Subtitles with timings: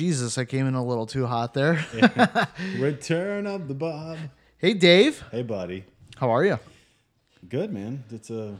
[0.00, 1.84] Jesus, I came in a little too hot there.
[2.78, 4.16] Return of the Bob.
[4.56, 5.22] hey, Dave.
[5.30, 5.84] Hey, buddy.
[6.16, 6.58] How are you?
[7.46, 8.04] Good, man.
[8.10, 8.56] It's a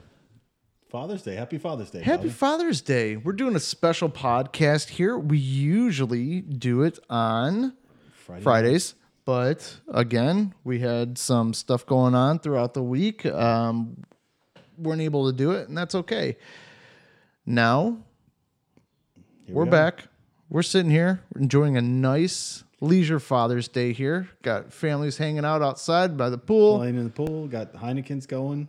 [0.90, 1.36] Father's Day.
[1.36, 2.02] Happy Father's Day.
[2.02, 2.28] Happy.
[2.28, 3.16] Father's Day.
[3.16, 5.16] We're doing a special podcast here.
[5.16, 7.72] We usually do it on
[8.12, 8.42] Friday.
[8.42, 13.24] Fridays, but again, we had some stuff going on throughout the week.
[13.24, 14.04] Um,
[14.76, 16.36] weren't able to do it, and that's okay.
[17.46, 17.96] Now
[19.46, 20.04] Here we're we back.
[20.50, 24.30] We're sitting here enjoying a nice leisure Father's Day here.
[24.42, 26.78] Got families hanging out outside by the pool.
[26.78, 27.46] Playing in the pool.
[27.46, 28.68] Got the Heineken's going.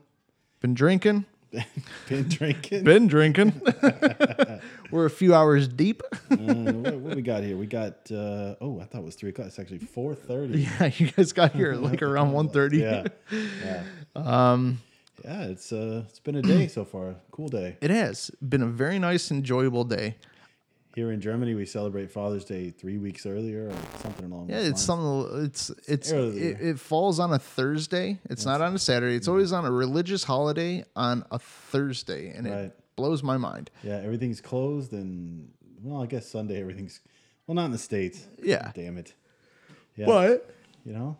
[0.59, 1.25] Been drinking.
[2.07, 2.83] Been drinking.
[2.83, 3.59] Been drinking.
[4.91, 6.03] We're a few hours deep.
[6.29, 7.57] uh, what, what we got here?
[7.57, 8.11] We got.
[8.11, 9.47] Uh, oh, I thought it was three o'clock.
[9.47, 10.61] It's actually four thirty.
[10.79, 12.77] yeah, you guys got here like around 1.30.
[12.77, 13.07] Yeah.
[13.65, 13.83] Yeah.
[14.53, 14.79] Um.
[15.25, 15.45] Yeah.
[15.45, 16.03] It's uh.
[16.07, 17.15] It's been a day so far.
[17.31, 17.77] Cool day.
[17.81, 20.17] It has been a very nice, enjoyable day.
[20.93, 24.49] Here in Germany, we celebrate Father's Day three weeks earlier, or something along.
[24.49, 25.25] Yeah, those it's lines.
[25.25, 25.45] something.
[25.45, 28.19] It's it's it, it falls on a Thursday.
[28.29, 29.15] It's not on a Saturday.
[29.15, 29.31] It's mm-hmm.
[29.31, 32.59] always on a religious holiday on a Thursday, and Right.
[32.65, 33.71] it blows my mind.
[33.83, 35.49] Yeah, everything's closed, and
[35.81, 36.99] well, I guess Sunday everything's
[37.47, 38.27] well, not in the states.
[38.43, 38.71] Yeah.
[38.75, 39.13] damn it.
[39.95, 40.53] Yeah, But
[40.85, 41.17] you know,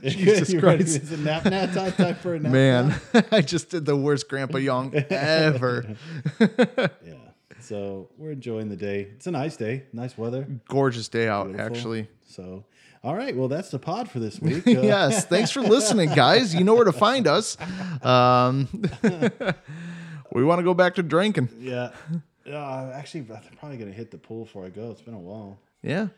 [0.02, 0.54] Jesus?
[0.60, 1.02] Christ.
[1.02, 1.92] Is it nap nap time?
[1.92, 2.52] Time for a nap?
[2.52, 3.00] man,
[3.32, 5.96] I just did the worst Grandpa Young ever.
[6.38, 7.16] Yeah.
[7.62, 9.08] So we're enjoying the day.
[9.14, 10.46] It's a nice day, nice weather.
[10.68, 11.66] Gorgeous day out, beautiful.
[11.76, 12.08] actually.
[12.26, 12.64] So,
[13.04, 13.36] all right.
[13.36, 14.66] Well, that's the pod for this week.
[14.66, 16.54] Uh, yes, thanks for listening, guys.
[16.54, 17.56] You know where to find us.
[18.02, 18.68] Um,
[20.32, 21.48] we want to go back to drinking.
[21.58, 21.90] Yeah.
[22.46, 24.90] Uh, actually, I'm probably gonna hit the pool before I go.
[24.90, 25.58] It's been a while.
[25.82, 26.08] Yeah,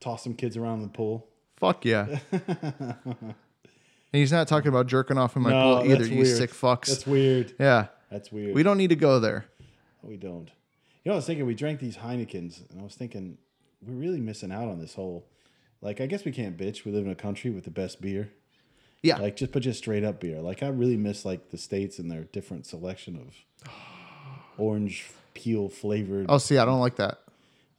[0.00, 1.26] Toss some kids around in the pool.
[1.56, 2.18] fuck yeah.
[2.32, 2.94] and
[4.12, 6.06] he's not talking about jerking off in my No, pool either.
[6.06, 6.36] You weird.
[6.36, 6.86] sick fucks.
[6.88, 7.54] That's weird.
[7.58, 8.54] yeah, That's weird.
[8.54, 9.46] we don't need to go there.
[10.02, 10.50] We don't.
[11.04, 13.38] You know, I was thinking we drank these Heinekens, and I was thinking
[13.86, 15.26] we're really missing out on this whole.
[15.80, 16.84] Like, I guess we can't bitch.
[16.84, 18.30] We live in a country with the best beer.
[19.02, 20.42] Yeah, Like, just but just straight up beer.
[20.42, 23.72] Like, I really miss like the states and their different selection of
[24.58, 26.26] orange peel flavored.
[26.28, 27.18] oh, see, I don't like that.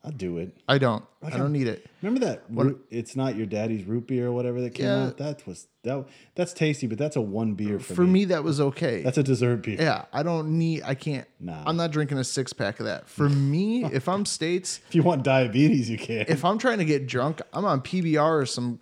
[0.03, 0.57] I'll do it.
[0.67, 1.03] I don't.
[1.22, 1.85] I don't I'm- need it.
[2.01, 2.44] Remember that?
[2.50, 5.03] Root, it's not your daddy's root beer or whatever that came Yeah.
[5.06, 5.17] out.
[5.17, 6.06] That was that.
[6.34, 9.03] That's tasty, but that's a one beer for, For me, that was okay.
[9.03, 9.78] That's a dessert beer.
[9.79, 10.81] yeah, I don't need.
[10.84, 11.28] I can't.
[11.39, 11.62] Nah.
[11.67, 13.07] I'm not drinking a six pack of that.
[13.07, 16.25] For me, if I'm states, If you want diabetes, you can.
[16.28, 18.79] if I'm trying to get drunk, I'm on PBR or some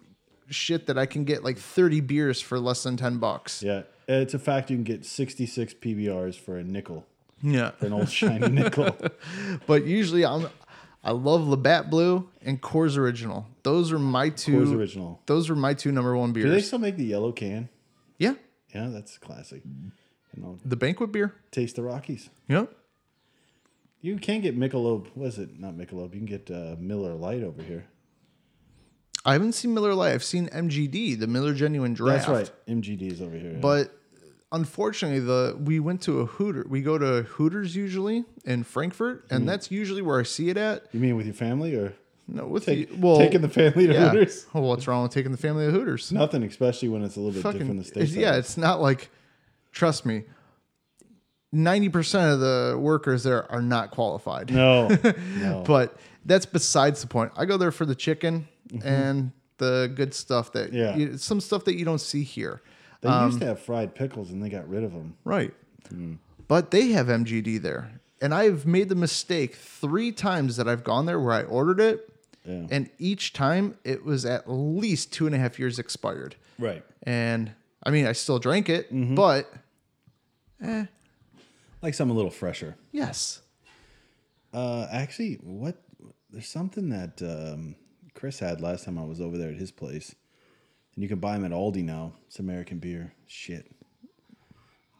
[0.50, 3.62] shit that I can get like 30 beers for less than 10 bucks.
[3.62, 4.70] yeah, it's a fact.
[4.72, 7.06] You can get sixty six PBRs for a nickel.
[7.42, 7.72] Yeah.
[7.72, 8.96] for an old shiny nickel.
[9.68, 10.48] But usually I'm
[11.04, 13.48] I love Labatt Blue and Coors Original.
[13.64, 15.22] Those are my two Coors Original.
[15.28, 16.46] Those are my two number one beers.
[16.46, 17.70] Do they still make the yellow can?
[18.18, 18.34] yeah.
[18.76, 19.64] Yeah, that's classic.
[19.66, 21.34] You know, The banquet beer.
[21.50, 22.30] taste the Rockies.
[22.50, 22.72] Yep.
[24.02, 25.08] You can get Michelob.
[25.16, 25.60] Was it?
[25.60, 26.14] Not Michelob.
[26.14, 27.88] You can get uh, Miller Lite over here.
[29.26, 30.14] I haven't seen Miller Lite.
[30.14, 32.28] I've seen MGD, the Miller Genuine Draft.
[32.28, 32.68] That's right.
[32.78, 33.58] MGD is over here.
[33.60, 33.92] But
[34.52, 36.66] unfortunately, the we went to a Hooter.
[36.70, 39.36] We go to Hooters usually in Frankfurt, Hmm.
[39.36, 40.86] and that's usually where I see it at.
[40.92, 41.94] you mean with your family or
[42.28, 44.10] No, with take, the, well, taking the family to yeah.
[44.10, 44.46] Hooters?
[44.54, 46.12] Well, what's wrong with taking the family to Hooters?
[46.12, 48.12] Nothing, especially when it's a little bit different in the states.
[48.12, 49.10] it's- yeah, it's not like.
[49.72, 50.24] Trust me.
[51.52, 54.52] Ninety percent of the workers there are not qualified.
[54.54, 54.88] no,
[55.38, 55.64] no.
[55.66, 57.32] But that's besides the point.
[57.36, 58.48] I go there for the chicken
[58.84, 60.76] and the good stuff that Mm-hmm.
[60.78, 60.96] Yeah.
[60.96, 62.62] you, some stuff that you don't see here.
[63.02, 65.16] They um, used to have fried pickles and they got rid of them.
[65.24, 65.54] Right.
[65.90, 66.16] Hmm.
[66.48, 67.92] But they have MGD there.
[68.22, 72.12] And I've made the mistake three times that I've gone there where I ordered it.
[72.46, 72.68] Yeah.
[72.72, 76.36] And each time it was at least two and a half years expired.
[76.58, 76.84] Right.
[77.04, 77.52] And
[77.84, 79.16] I mean, I still drank it, Mm-hmm.
[79.16, 79.52] but
[81.82, 82.76] Like something a little fresher.
[82.92, 83.42] yes.
[84.52, 85.78] Uh, actually, what?
[86.32, 87.76] There's something that um,
[88.16, 90.16] Chris had last time I was over there at his place,
[91.00, 92.12] and you can buy them at Aldi now.
[92.28, 93.14] It's American beer.
[93.26, 93.72] Shit.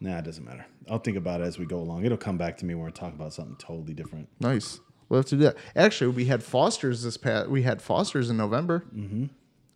[0.00, 0.64] Nah, it doesn't matter.
[0.88, 2.06] I'll think about it as we go along.
[2.06, 4.30] It'll come back to me when we're talking about something totally different.
[4.40, 4.80] Nice.
[5.10, 5.56] We'll have to do that.
[5.76, 7.50] Actually, we had Foster's this past.
[7.50, 8.86] We had Foster's in November.
[8.96, 9.26] Mm-hmm.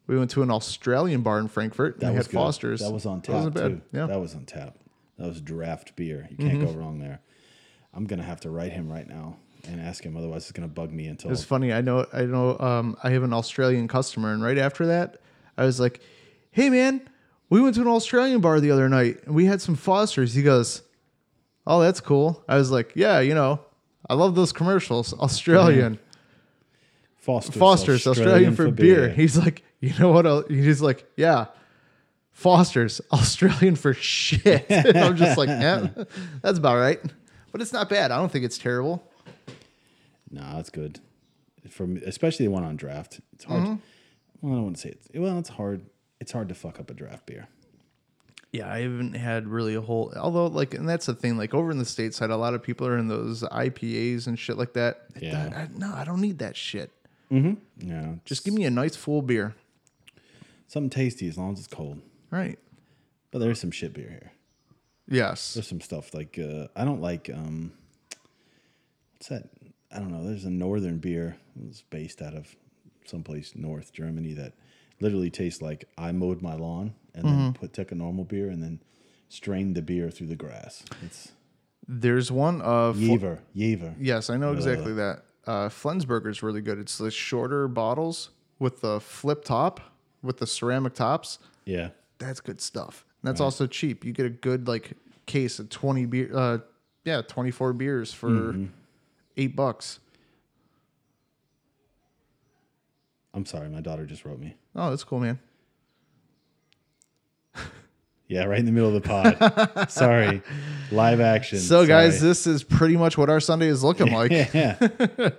[0.06, 2.00] We went to an Australian bar in Frankfurt.
[2.00, 2.38] That and we was had good.
[2.38, 2.81] Foster's.
[2.81, 3.55] That was on tap bad.
[3.55, 3.82] too.
[3.93, 4.00] Yeah.
[4.00, 4.12] Mm-hmm.
[4.12, 4.79] That was on tap.
[5.19, 6.26] That was draft beer.
[6.31, 7.21] You can't go wrong there.
[7.93, 9.37] I'm gonna have to write him right now
[9.69, 10.17] and ask him.
[10.17, 11.31] Otherwise, it's gonna bug me until.
[11.32, 11.71] It's funny.
[11.71, 12.06] I know.
[12.15, 12.59] I know.
[12.59, 15.19] Um, I have an Australian customer, and right after that,
[15.56, 16.01] I was like,
[16.51, 17.09] "Hey, man,
[17.51, 20.43] we went to an Australian bar the other night, and we had some Fosters." He
[20.43, 20.83] goes,
[21.67, 23.61] "Oh, that's cool." I was like, "Yeah, you know,
[24.09, 25.12] I love those commercials.
[25.21, 25.99] Australian
[27.17, 29.09] Foster's, Fosters, Australian, for, beer.
[29.09, 31.47] He's like, "You know what?" el-" He's like, "Yeah."
[32.35, 34.67] Foster's Australian for shit.
[34.71, 35.89] I'm just like, yeah,
[36.43, 37.00] that's about right.
[37.53, 38.11] But it's not bad.
[38.11, 39.09] I don't think it's terrible.
[40.31, 40.99] No, it's good.
[41.71, 43.21] from especially the one on draft.
[43.33, 43.62] It's hard.
[43.62, 43.75] Mm-hmm.
[44.41, 45.19] Well, I don't want to say it.
[45.21, 45.87] Well, it's hard.
[46.21, 47.49] It's hard to fuck up a draft beer.
[48.53, 50.13] Yeah, I haven't had really a whole.
[50.17, 51.37] Although, like, and that's the thing.
[51.37, 54.39] Like over in the states stateside, a lot of people are in those IPAs and
[54.39, 55.07] shit like that.
[55.21, 55.51] Yeah.
[55.73, 56.91] I- no, I don't need that shit.
[57.33, 57.89] Mm-hmm.
[57.91, 59.55] Yeah, Just give me a nice full beer.
[60.69, 62.01] something tasty as long as it's cold.
[62.31, 62.59] Right.
[63.33, 64.33] But there's some shit beer here.
[65.09, 65.55] Yes.
[65.55, 67.73] There's some stuff like uh, I don't like um,
[69.15, 69.49] what's that?
[69.91, 70.25] I don't know.
[70.25, 71.37] There's a northern beer.
[71.69, 72.55] It's based out of
[73.09, 74.53] someplace north Germany that
[75.01, 78.62] literally tastes like I mowed my lawn and then put took a normal beer and
[78.62, 78.81] then
[79.29, 80.85] strained the beer through the grass.
[81.03, 81.33] It's
[81.87, 82.99] There's one of.
[82.99, 83.41] Jever.
[83.56, 83.95] Jever.
[84.01, 85.23] Yes, I know exactly that.
[85.47, 86.79] Uh, Flensburger is really good.
[86.79, 89.81] It's the shorter bottles with the flip top,
[90.23, 91.39] with the ceramic tops.
[91.67, 91.91] Yeah.
[92.19, 93.05] That's good stuff.
[93.23, 94.05] And that's also cheap.
[94.05, 94.93] You get a good like
[95.27, 96.31] case of twenty beer.
[96.33, 96.59] Uh,
[97.05, 98.57] yeah, twenty four beers for
[99.37, 99.99] eight bucks.
[103.35, 104.55] I'm sorry, my daughter just wrote me.
[104.77, 105.39] Oh, that's cool, man.
[108.27, 109.91] Yeah, right in the middle of the pod.
[109.91, 110.41] sorry.
[110.91, 111.59] Live action.
[111.59, 114.31] So, guys, this is pretty much what our Sunday is looking like.
[114.31, 114.79] yeah.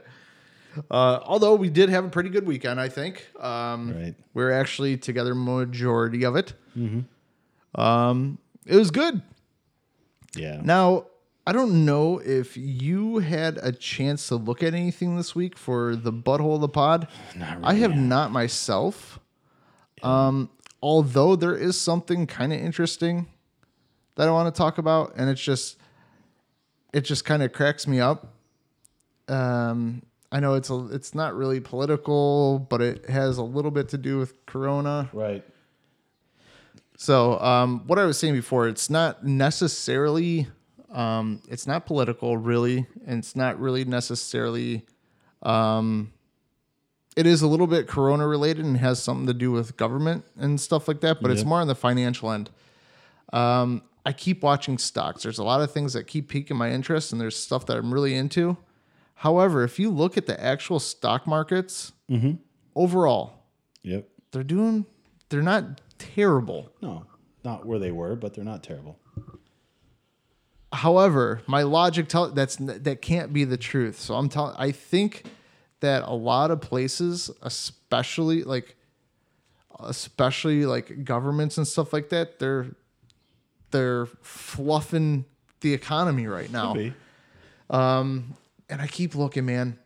[0.92, 3.26] Uh, although we did have a pretty good weekend, I think.
[3.40, 4.14] Um, Right.
[4.34, 6.52] We're actually together majority of it.
[6.78, 7.80] Mm-hmm.
[7.80, 9.22] Um, it was good.
[10.36, 10.60] Yeah.
[10.62, 11.06] Now,
[11.48, 15.96] I don't know if you had a chance to look at anything this week for
[15.96, 17.08] the butthole of the pod.
[17.36, 19.20] Not I have not myself.
[20.02, 20.50] Um,
[20.82, 23.28] although there is something kind of interesting
[24.16, 25.78] that I want to talk about, and it's just
[26.94, 28.34] it just kind of cracks me up.
[29.28, 30.02] Um,
[30.32, 33.98] I know it's a, it's not really political, but it has a little bit to
[33.98, 35.10] do with Corona.
[35.14, 35.44] Right.
[36.98, 40.48] So, um, what I was saying before, it's not necessarily,
[40.96, 44.86] um, it's not political, really, and it's not really necessarily.
[45.44, 46.12] Um,
[47.16, 50.60] it is a little bit Corona related and has something to do with government and
[50.60, 52.50] stuff like that, but it's more on the financial end.
[53.32, 55.24] Um, I keep watching stocks.
[55.24, 57.94] There's a lot of things that keep piquing my interest, and there's stuff that I'm
[57.94, 58.58] really into.
[59.16, 61.94] However, if you look at the actual stock markets
[62.76, 63.44] overall,
[63.84, 64.08] Yep.
[64.32, 64.86] they're doing,
[65.30, 66.72] they're not terrible.
[66.82, 67.06] No,
[67.44, 69.00] not where they were, but they're not terrible.
[70.76, 74.00] However, my logic tell that's that can't be the truth.
[74.00, 74.56] So I'm telling.
[74.58, 75.24] I think
[75.80, 78.76] that a lot of places, especially like,
[79.80, 82.68] especially like governments and stuff like that, they're
[83.72, 85.26] they're fluffing
[85.62, 86.74] the economy right now.
[86.74, 86.94] Be.
[87.70, 88.36] Um,
[88.70, 89.80] and I keep looking, man.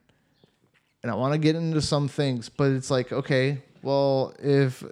[1.03, 4.83] And I want to get into some things, but it's like, okay, well, if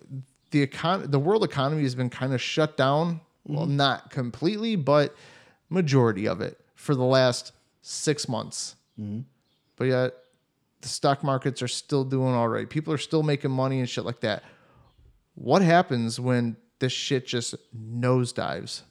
[0.52, 3.76] the econ- the world economy has been kind of shut down, well, mm-hmm.
[3.76, 5.16] not completely, but
[5.70, 8.76] majority of it for the last six months.
[9.76, 10.14] But yet,
[10.82, 12.68] the stock markets are still doing all right.
[12.70, 14.44] People are still making money and shit like that.
[15.36, 18.82] What happens when this shit just nosedives?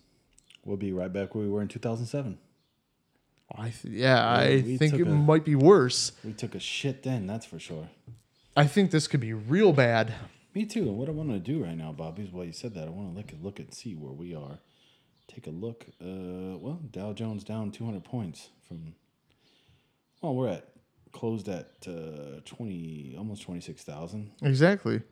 [0.64, 2.38] We'll be right back where we were in 2007.
[3.56, 6.12] I th- yeah, I we think it a- might be worse.
[6.25, 7.88] We took a shit then, that's for sure.
[8.56, 10.14] I think this could be real bad.
[10.55, 10.82] Me too.
[10.82, 12.90] And what I want to do right now, Bobby, is while you said that, I
[12.90, 14.58] want to look, look and see where we are.
[15.28, 15.87] Take a look.
[16.00, 18.95] Uh, well, Dow Jones down 200 points from.
[20.23, 20.68] Well, we're at
[21.12, 24.30] closed at uh, 20, almost 26,000.
[24.42, 25.02] Exactly.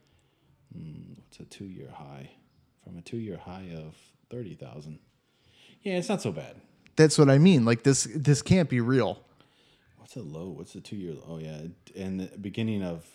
[1.28, 2.30] It's a two year high
[2.83, 3.97] from a two year high of
[4.30, 4.99] 30,000.
[5.83, 6.56] Yeah, it's not so bad.
[6.97, 7.64] That's what I mean.
[7.64, 9.21] Like this this can't be real.
[9.99, 10.49] What's a low?
[10.49, 11.14] What's the two year?
[11.28, 11.62] Oh, yeah.
[11.97, 13.06] And the beginning of.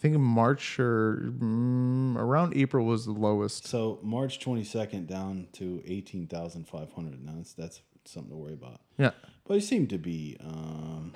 [0.00, 3.66] I think March or mm, around April was the lowest.
[3.66, 7.22] So March 22nd down to 18,500.
[7.22, 8.80] Now that's, that's something to worry about.
[8.96, 9.10] Yeah.
[9.46, 11.12] But it seemed to be, um,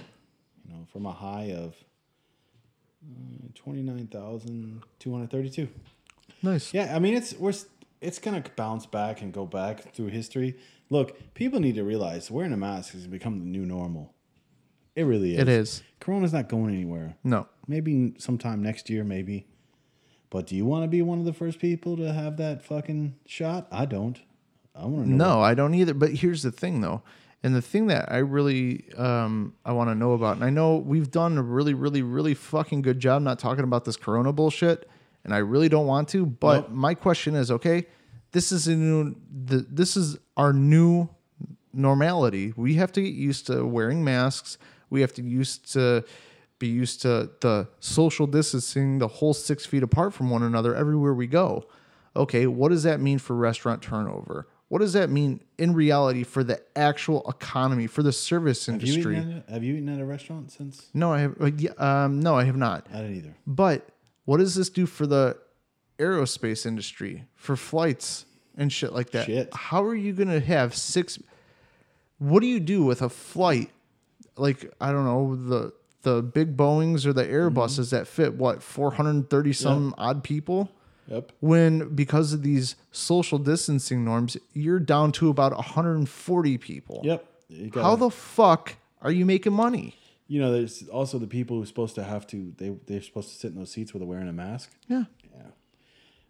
[0.66, 1.74] you know, from a high of
[3.10, 5.68] uh, 29,232.
[6.42, 6.74] Nice.
[6.74, 7.54] Yeah, I mean, it's we're
[8.02, 10.58] it's gonna bounce back and go back through history.
[10.90, 14.13] Look, people need to realize wearing a mask has become the new normal.
[14.96, 15.40] It really is.
[15.40, 15.82] It is.
[16.00, 17.16] Corona's not going anywhere.
[17.24, 17.48] No.
[17.66, 19.46] Maybe sometime next year, maybe.
[20.30, 23.16] But do you want to be one of the first people to have that fucking
[23.26, 23.68] shot?
[23.70, 24.20] I don't.
[24.74, 25.36] I want to know.
[25.36, 25.94] No, I don't either.
[25.94, 27.02] But here's the thing though.
[27.42, 30.76] And the thing that I really um, I want to know about, and I know
[30.76, 34.88] we've done a really, really, really fucking good job not talking about this corona bullshit,
[35.24, 36.24] and I really don't want to.
[36.26, 36.70] But Nope.
[36.70, 37.86] my question is, okay,
[38.32, 41.08] this is a new the, this is our new
[41.72, 42.52] normality.
[42.56, 44.58] We have to get used to wearing masks.
[44.90, 46.04] We have to used to
[46.58, 51.12] be used to the social distancing, the whole six feet apart from one another everywhere
[51.14, 51.66] we go.
[52.16, 54.46] Okay, what does that mean for restaurant turnover?
[54.68, 58.88] What does that mean in reality for the actual economy, for the service Have you,
[58.94, 59.16] industry?
[59.18, 60.86] eaten at a, have you eaten at a restaurant since?
[60.94, 61.40] no, I have.
[61.40, 62.86] uh, yeah, Um, no, I have not.
[62.92, 63.34] I didn't either.
[63.46, 63.88] But
[64.24, 65.36] what does this do for the
[65.98, 68.26] aerospace industry, for flights
[68.56, 69.26] and shit like that?
[69.26, 69.52] Shit.
[69.54, 71.18] How are you gonna have six?
[72.18, 73.70] What do you do with a flight?
[74.36, 75.72] Like I don't know the
[76.02, 77.58] the big Boeing's or the mm-hmm.
[77.58, 80.70] Airbuses that fit what 430 some odd people.
[81.08, 81.32] Yep.
[81.40, 87.02] When because of these social distancing norms, you're down to about 140 people.
[87.04, 87.26] Yep.
[87.74, 89.94] How the fuck are you making money?
[90.26, 92.54] you know, there's also the people who're supposed to have to.
[92.56, 94.70] They they're supposed to sit in those seats with they're wearing a mask.
[94.88, 95.04] Yeah.
[95.34, 95.42] Yeah.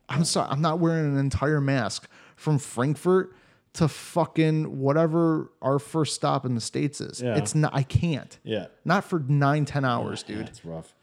[0.09, 3.35] I'm sorry, I'm not wearing an entire mask from Frankfurt
[3.75, 7.21] to fucking whatever our first stop in the states is.
[7.21, 7.37] Yeah.
[7.37, 7.73] It's not.
[7.75, 8.39] I can't.
[8.45, 8.67] Yeah.
[8.85, 10.49] Not for nine, ten hours, Yeah, dude.
[10.49, 10.95] it's rough.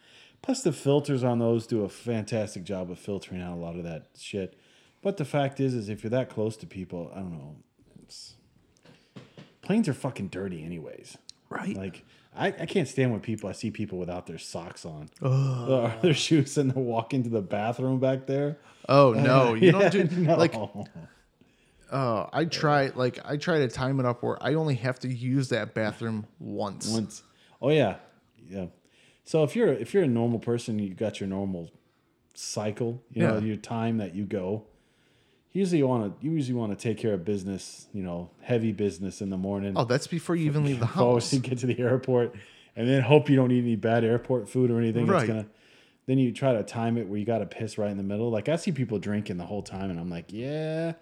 [0.42, 3.84] Plus, the filters on those do a fantastic job of filtering out a lot of
[3.84, 4.58] that shit.
[5.04, 7.56] But the fact is, is if you're that close to people, I don't know.
[8.04, 8.36] It's,
[9.62, 11.18] planes are fucking dirty, anyways.
[11.50, 11.76] Right.
[11.76, 15.94] Like I, I can't stand when people I see people without their socks on or
[16.02, 18.58] their shoes and they walk into the bathroom back there.
[18.88, 20.38] oh no, you don't do No.
[20.38, 20.54] like.
[21.92, 25.08] Uh, I try like I try to time it up where I only have to
[25.10, 26.90] use that bathroom once.
[26.90, 27.24] once.
[27.62, 27.98] Oh yeah,
[28.50, 28.68] yeah.
[29.26, 31.70] So if you're if you're a normal person, you got your normal
[32.34, 33.04] cycle.
[33.12, 33.40] You know Yeah.
[33.42, 34.64] your time that you go.
[35.54, 37.88] Usually you want to you usually want to take care of business.
[37.94, 39.74] You know, heavy business in the morning.
[39.76, 41.34] Oh, that's before you even leave the house.
[41.34, 42.36] you get to the airport,
[42.76, 45.08] and then hope you don't eat any bad airport food or anything.
[45.08, 45.20] Right.
[45.20, 45.46] That's gonna.
[46.08, 48.32] Then you try to time it where you got to piss right in the middle.
[48.32, 50.94] Like I see people drinking the whole time, and I'm like, yeah,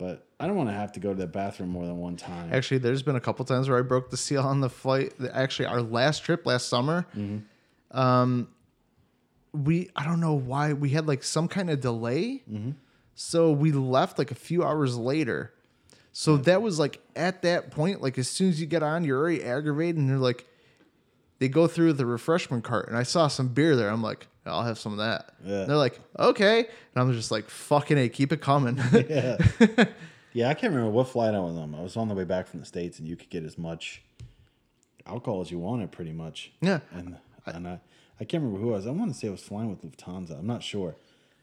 [0.00, 2.48] but I don't want to have to go to the bathroom more than one time.
[2.54, 5.12] Actually, there's been a couple times where I broke the seal on the flight.
[5.30, 7.06] Actually, our last trip last summer,
[7.90, 8.48] um,
[9.52, 12.42] we I don't know why we had like some kind of delay,
[13.14, 15.52] so we left like a few hours later.
[16.12, 19.18] So that was like at that point, like as soon as you get on, you're
[19.18, 20.46] already aggravated, and they're like,
[21.40, 23.90] they go through the refreshment cart, and I saw some beer there.
[23.90, 25.34] I'm like, I'll have some of that.
[25.44, 25.64] Yeah.
[25.64, 28.80] They're like, okay, and I'm just like, fucking a, keep it coming.
[29.08, 29.36] yeah.
[30.32, 31.74] yeah, I can't remember what flight I was on.
[31.74, 34.02] I was on the way back from the States and you could get as much
[35.06, 36.52] alcohol as you wanted pretty much.
[36.60, 36.80] Yeah.
[36.92, 37.16] And
[37.46, 37.80] and I,
[38.20, 38.86] I can't remember who I was.
[38.86, 40.38] I want to say I was flying with Lufthansa.
[40.38, 40.96] I'm not sure.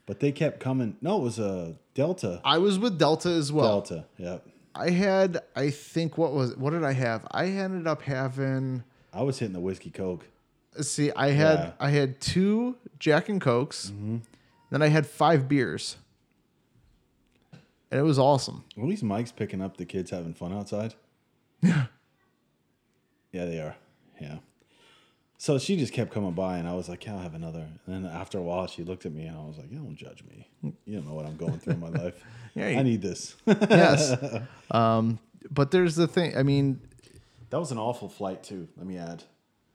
[0.05, 0.95] But they kept coming.
[1.01, 2.39] No, it was a Delta.
[2.45, 3.81] I was with Delta as well.
[3.81, 4.05] Delta.
[4.17, 4.37] Yeah.
[4.73, 7.27] I had, I think, what was, what did I have?
[7.31, 8.83] I ended up having.
[9.11, 10.25] I was hitting the whiskey coke.
[10.81, 11.65] See, I had, Yeah.
[11.65, 11.83] Mm-hmm.
[11.83, 13.91] I had two Jack and Cokes,
[14.69, 15.97] then I had five beers,
[17.91, 18.63] and it was awesome.
[18.77, 20.93] At least Mike's picking up the kids having fun outside.
[21.61, 21.85] Yeah.
[23.31, 23.75] Yeah, they are.
[24.19, 24.37] Yeah.
[25.37, 28.05] So she just kept coming by, and I was like, "Yeah, I'll have another." And
[28.05, 30.23] then after a while, she looked at me, and I was like, "You don't judge
[30.23, 30.47] me.
[30.85, 32.15] You don't know what I'm going through in my life.
[32.55, 34.15] Yeah, you- I need this." Yes.
[34.71, 35.19] um,
[35.51, 36.35] but there's the thing.
[36.35, 36.81] I mean,
[37.51, 38.67] that was an awful flight too.
[38.77, 39.23] Let me add.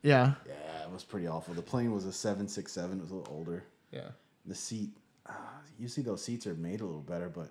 [0.02, 0.52] yeah, Yeah,
[0.84, 1.54] it was pretty awful.
[1.54, 2.98] The plane was a seven six seven.
[2.98, 3.64] It was a little older.
[3.90, 4.08] yeah.
[4.46, 4.90] The seat,
[5.26, 5.32] uh,
[5.78, 7.50] usually those seats are made a little better, but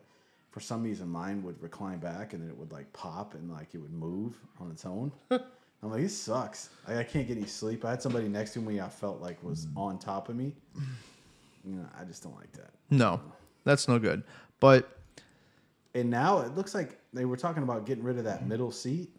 [0.49, 3.73] for some reason mine would recline back and then it would like pop and like
[3.73, 5.09] it would move on its own.
[5.31, 6.69] I'm like, this sucks.
[6.87, 7.85] I, I can't get any sleep.
[7.85, 10.53] I had somebody next to me I felt like was on top of me.
[11.63, 12.71] You know, I just don't like that.
[12.89, 13.21] No,
[13.63, 14.23] that's no good.
[14.59, 14.97] But
[15.95, 19.09] And now it looks like they were talking about getting rid of that middle seat.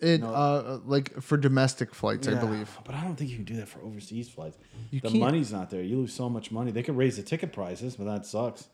[0.00, 0.28] It, No.
[0.32, 2.70] uh, like for domestic flights, I believe.
[2.84, 4.56] But I don't think you can do that for overseas flights.
[4.90, 5.20] You the can't.
[5.20, 5.82] money's not there.
[5.82, 6.70] You lose so much money.
[6.70, 8.68] They could raise the ticket prices, but that sucks.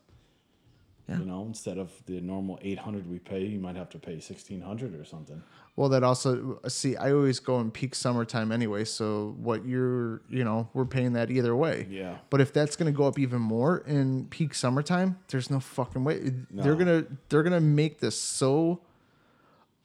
[1.09, 1.19] Yeah.
[1.19, 4.21] You know, instead of the normal eight hundred we pay, you might have to pay
[4.21, 5.43] sixteen hundred or something.
[5.77, 8.85] Well, that also see, I always go in peak summertime anyway.
[8.85, 11.87] So what you're, you know, we're paying that either way.
[11.91, 12.19] Yeah.
[12.31, 16.33] But if that's gonna go up even more in peak summertime, there's no fucking way.
[16.51, 18.81] They're gonna they're gonna make this so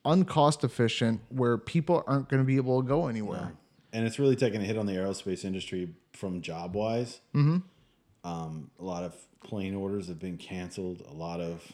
[0.05, 3.53] uncost efficient where people aren't gonna be able to go anywhere.
[3.91, 7.21] And it's really taking a hit on the aerospace industry from job wise.
[7.33, 7.57] Mm-hmm.
[8.23, 11.03] Um, a lot of plane orders have been canceled.
[11.09, 11.71] A lot of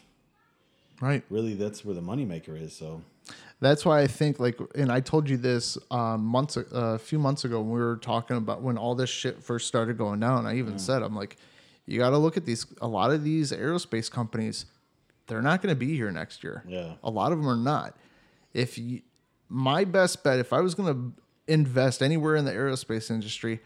[1.01, 1.23] Right.
[1.29, 2.73] really that's where the moneymaker is.
[2.73, 3.01] So
[3.59, 7.19] That's why I think like, and I told you this um, months, uh, a few
[7.19, 10.45] months ago when we were talking about when all this shit first started going down.
[10.45, 11.35] I even said, I'm like,
[11.85, 12.65] you got to look at these.
[12.81, 14.65] A lot of these aerospace companies,
[15.27, 16.63] they're not going to be here next year.
[16.67, 16.93] Yeah.
[17.03, 17.95] a lot of them are not.
[18.55, 19.01] If you,
[19.49, 23.59] my best bet, if I was going to invest anywhere in the aerospace industry,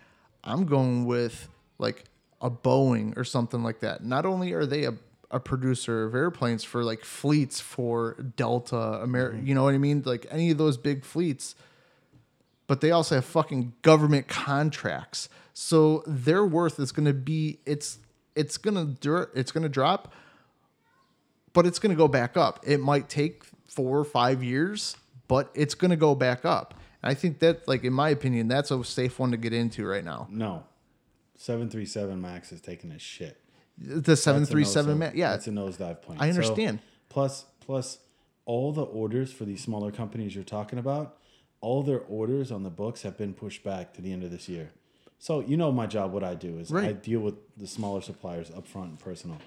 [0.44, 2.06] I'm going with like
[2.42, 4.04] a Boeing or something like that.
[4.04, 4.94] Not only are they a,
[5.30, 9.48] a producer of airplanes for like fleets for Delta, America, mm-hmm.
[9.48, 10.02] you know what I mean?
[10.06, 11.56] Like any of those big fleets,
[12.68, 15.30] but they also have fucking government contracts.
[15.54, 18.00] So their worth is going to be it's
[18.36, 20.14] it's going to it's going to drop.
[21.54, 22.60] but it's going to go back up.
[22.66, 24.98] It might take four or five years,
[25.28, 26.74] but it's going to go back up.
[27.02, 29.86] And I think that, like in my opinion, that's a safe one to get into
[29.88, 30.28] right now.
[30.30, 30.64] No,
[31.36, 33.38] seven three seven Max is taking a shit.
[33.78, 36.22] The seven three nose- yeah, it's a nosedive point.
[36.22, 36.80] I So, understand.
[37.08, 38.00] plus, plus,
[38.46, 41.18] all the orders for these smaller companies you're talking about,
[41.62, 44.50] all their orders on the books have been pushed back to the end of this
[44.50, 44.72] year.
[45.18, 46.12] So you know my job.
[46.14, 49.38] What I do is I deal with the smaller suppliers up front and personal.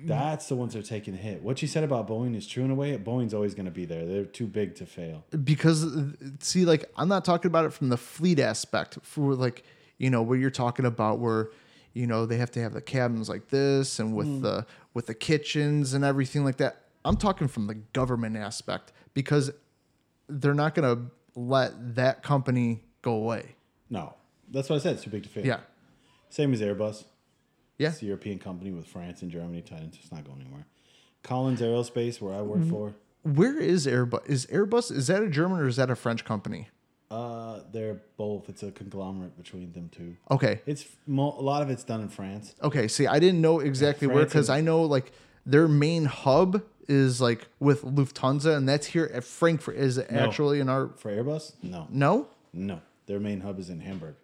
[0.00, 1.42] That's the ones that are taking the hit.
[1.42, 2.96] What you said about Boeing is true in a way.
[2.98, 4.04] Boeing's always going to be there.
[4.04, 5.24] They're too big to fail.
[5.44, 5.86] because
[6.40, 9.64] see like i'm not talking about it from the fleet aspect for like
[9.98, 11.50] you know where you're talking about where
[11.92, 14.42] you know they have to have the cabins like this and with mm.
[14.42, 19.50] the with the kitchens and everything like that i'm talking from the government aspect because
[20.28, 23.54] they're not going to let that company go away
[23.88, 24.14] No,
[24.50, 24.94] that's what I said.
[24.94, 25.46] It's too big to fail.
[25.46, 25.60] yeah
[26.28, 27.04] Same as Airbus.
[27.82, 29.98] Yeah It's a European company with France and Germany tied into.
[30.02, 30.66] It's not going anywhere.
[31.30, 32.70] Collins Aerospace, where I work Mm-hmm.
[32.70, 32.94] for,
[33.40, 36.62] where is airbus is airbus is that a german or is that a french company
[37.10, 38.48] uh, they're both.
[38.48, 40.10] It's a conglomerate between them two.
[40.36, 40.84] okay It's
[41.18, 42.54] mo- a lot of it's done in France.
[42.68, 45.08] Okay, see, I didn't know exactly where France because I know like
[45.54, 49.76] their main hub is like with Lufthansa, and that's here at Frankfurt.
[49.76, 51.44] Is it actually in our For Airbus,
[51.74, 52.12] no, no,
[52.52, 52.76] no.
[53.08, 54.14] Their main hub is in Hamburg.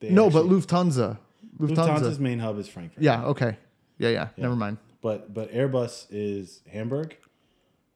[0.00, 1.18] They no, but actually- Lufthansa,
[1.62, 2.00] Lufthansa.
[2.00, 3.02] Lufthansa's main hub is Frankfurt.
[3.02, 3.56] yeah, okay,
[3.98, 4.78] yeah, yeah, Never mind.
[5.00, 7.16] But but Airbus is Hamburg.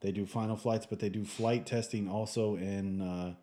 [0.01, 3.33] They do final flights, but they do flight testing also in uh,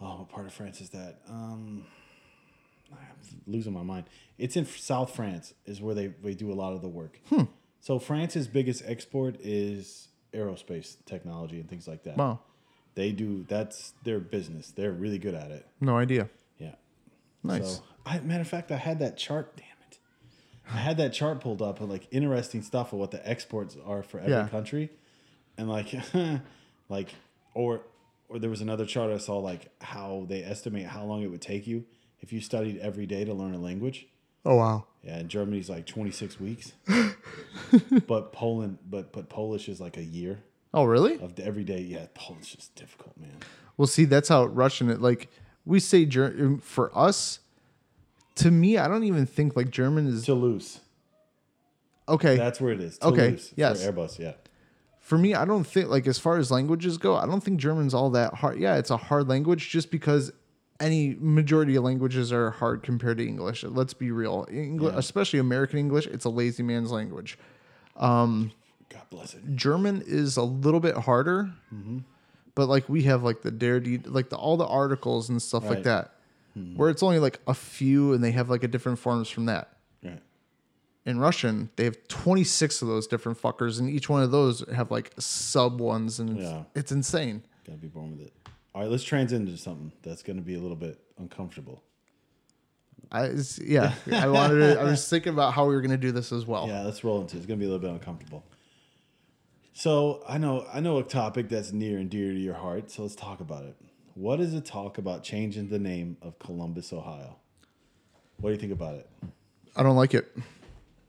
[0.00, 1.20] oh, what part of France is that?
[1.28, 1.84] Um,
[2.92, 2.98] I'm
[3.46, 4.04] losing my mind.
[4.38, 7.18] It's in South France is where they, they do a lot of the work.
[7.28, 7.42] Hmm.
[7.80, 12.16] So France's biggest export is aerospace technology and things like that.
[12.16, 12.40] Wow,
[12.94, 14.70] They do that's their business.
[14.70, 15.66] They're really good at it.
[15.80, 16.28] no idea.
[17.44, 17.76] Nice.
[17.76, 19.54] So, I, matter of fact, I had that chart.
[19.56, 19.98] Damn it,
[20.72, 24.02] I had that chart pulled up of like interesting stuff of what the exports are
[24.02, 24.48] for every Yeah.
[24.48, 24.90] country,
[25.58, 25.94] and like,
[26.88, 27.10] like,
[27.54, 27.82] or
[28.28, 31.42] or there was another chart I saw like how they estimate how long it would
[31.42, 31.84] take you
[32.20, 34.06] if you studied every day to learn a language.
[34.46, 36.72] Oh wow, Yeah, and Germany's like twenty six weeks,
[38.06, 40.42] but Poland, but but Polish is like a year
[40.72, 41.18] oh really?
[41.20, 41.80] of the every day.
[41.80, 43.36] Yeah, Polish is difficult, man.
[43.76, 45.30] Well, see, that's how Russian it like
[45.64, 47.40] we say Ger- for us.
[48.36, 50.80] To me, I don't even think like German is Toulouse,
[52.08, 52.36] okay.
[52.36, 52.98] that's where it is.
[53.00, 53.84] Okay, yes.
[53.84, 54.18] for Airbus.
[54.18, 54.32] Yeah.
[54.98, 57.94] for me, I don't think like as far as languages go, I don't think German's
[57.94, 58.58] all that hard.
[58.58, 60.32] Yeah, it's a hard language just because
[60.80, 63.62] any majority of languages are hard compared to English.
[63.62, 67.38] Let's be real, English, especially American English, it's a lazy man's language.
[67.96, 68.50] God
[69.10, 69.54] bless it.
[69.54, 71.98] German is a little bit harder, Mm-hmm.
[72.54, 75.64] But like we have like the dare de- like the all the articles and stuff
[75.68, 76.10] like that,
[76.56, 76.76] Mm-hmm.
[76.76, 79.70] where it's only like a few and they have like a different forms from that.
[80.04, 80.20] Right.
[81.04, 84.90] in Russian, they have 26 of those different fuckers, and each one of those have
[84.92, 86.62] like sub ones, and it's, Yeah.
[86.76, 87.42] it's insane.
[87.66, 88.32] Gotta be born with it.
[88.72, 91.82] All right, let's transition to something that's gonna be a little bit uncomfortable.
[93.12, 93.30] I
[93.62, 94.80] yeah, I wanted to.
[94.80, 96.66] I was thinking about how we were gonna do this as well.
[96.68, 97.38] Yeah, let's roll into it.
[97.40, 98.44] It's gonna be a little bit uncomfortable.
[99.76, 103.02] So I know I know a topic that's near and dear to your heart, so
[103.02, 103.76] let's talk about it.
[104.14, 107.36] What is a talk about changing the name of Columbus, Ohio?
[108.36, 109.10] What do you think about it?
[109.76, 110.32] I don't like it.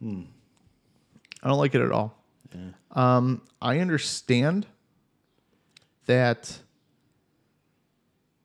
[0.03, 2.17] I don't like it at all.
[2.91, 4.65] Um, I understand
[6.07, 6.57] that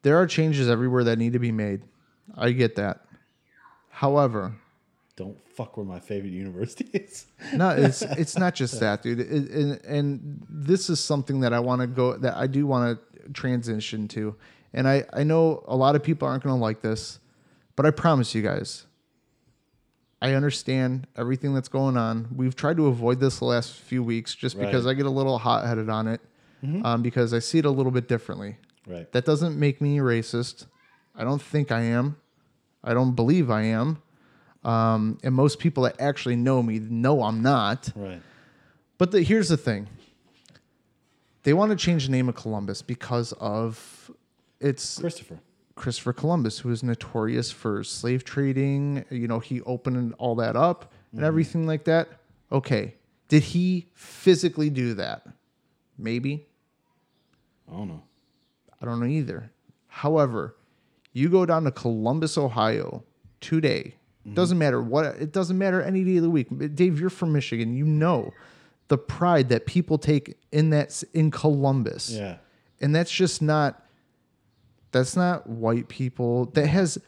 [0.02, 1.82] there are changes everywhere that need to be made.
[2.36, 3.06] I get that.
[3.88, 4.54] However,
[5.20, 7.26] Don't fuck where my favorite university is.
[7.52, 9.20] no, it's it's not just that, dude.
[9.20, 12.98] It, and, and this is something that I want to go that I do want
[12.98, 14.34] to transition to.
[14.72, 17.18] And I I know a lot of people aren't going to like this,
[17.76, 18.86] but I promise you guys,
[20.22, 22.28] I understand everything that's going on.
[22.34, 25.36] We've tried to avoid this the last few weeks just because I get a little
[25.38, 26.22] hot headed on it,
[26.84, 28.56] um, because I see it a little bit differently.
[28.86, 29.10] right.
[29.12, 30.66] That doesn't make me racist.
[31.14, 32.16] I don't think I am.
[32.82, 34.00] I don't believe I am.
[34.62, 37.90] Um, and most people that actually know me know I'm not.
[37.94, 38.20] Right.
[38.98, 39.88] But the, here's the thing
[41.42, 44.10] they want to change the name of Columbus because of
[44.60, 45.38] it's Christopher.
[45.74, 49.04] Christopher Columbus, who is notorious for slave trading.
[49.10, 52.08] You know, he opened all that up and everything like that.
[52.52, 52.94] Okay.
[53.28, 55.26] Did he physically do that?
[55.96, 56.46] Maybe.
[57.68, 58.02] I don't know.
[58.82, 59.50] I don't know either.
[59.86, 60.56] However,
[61.12, 63.04] you go down to Columbus, Ohio
[63.40, 63.94] today.
[64.26, 64.34] Mm-hmm.
[64.34, 66.48] Doesn't matter what it doesn't matter any day of the week.
[66.74, 67.74] Dave, you're from Michigan.
[67.74, 68.32] You know
[68.88, 72.10] the pride that people take in that in Columbus.
[72.10, 72.36] Yeah.
[72.80, 73.82] And that's just not
[74.92, 76.46] that's not white people.
[76.46, 76.98] That has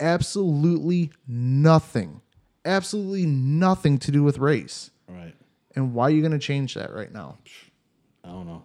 [0.00, 2.20] absolutely nothing.
[2.64, 4.90] Absolutely nothing to do with race.
[5.08, 5.34] Right.
[5.74, 7.38] And why are you going to change that right now?
[8.24, 8.64] I don't know.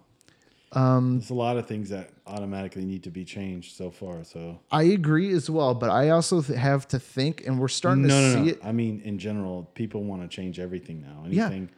[0.72, 4.22] Um, There's a lot of things that automatically need to be changed so far.
[4.24, 8.02] So I agree as well, but I also th- have to think, and we're starting
[8.02, 8.48] no, to no, see no.
[8.48, 8.60] it.
[8.62, 11.24] I mean, in general, people want to change everything now.
[11.26, 11.46] Yeah.
[11.46, 11.70] Anything.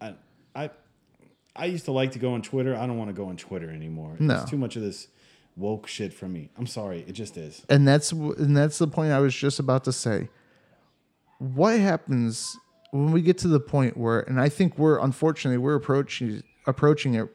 [0.00, 0.14] I,
[0.54, 0.70] I,
[1.54, 2.74] I used to like to go on Twitter.
[2.74, 4.16] I don't want to go on Twitter anymore.
[4.18, 4.36] No.
[4.36, 5.08] It's too much of this
[5.56, 6.48] woke shit for me.
[6.56, 7.04] I'm sorry.
[7.06, 7.64] It just is.
[7.68, 10.28] and that's and that's the point I was just about to say.
[11.38, 12.56] What happens
[12.92, 17.14] when we get to the point where, and I think we're unfortunately we're approaching approaching
[17.14, 17.28] it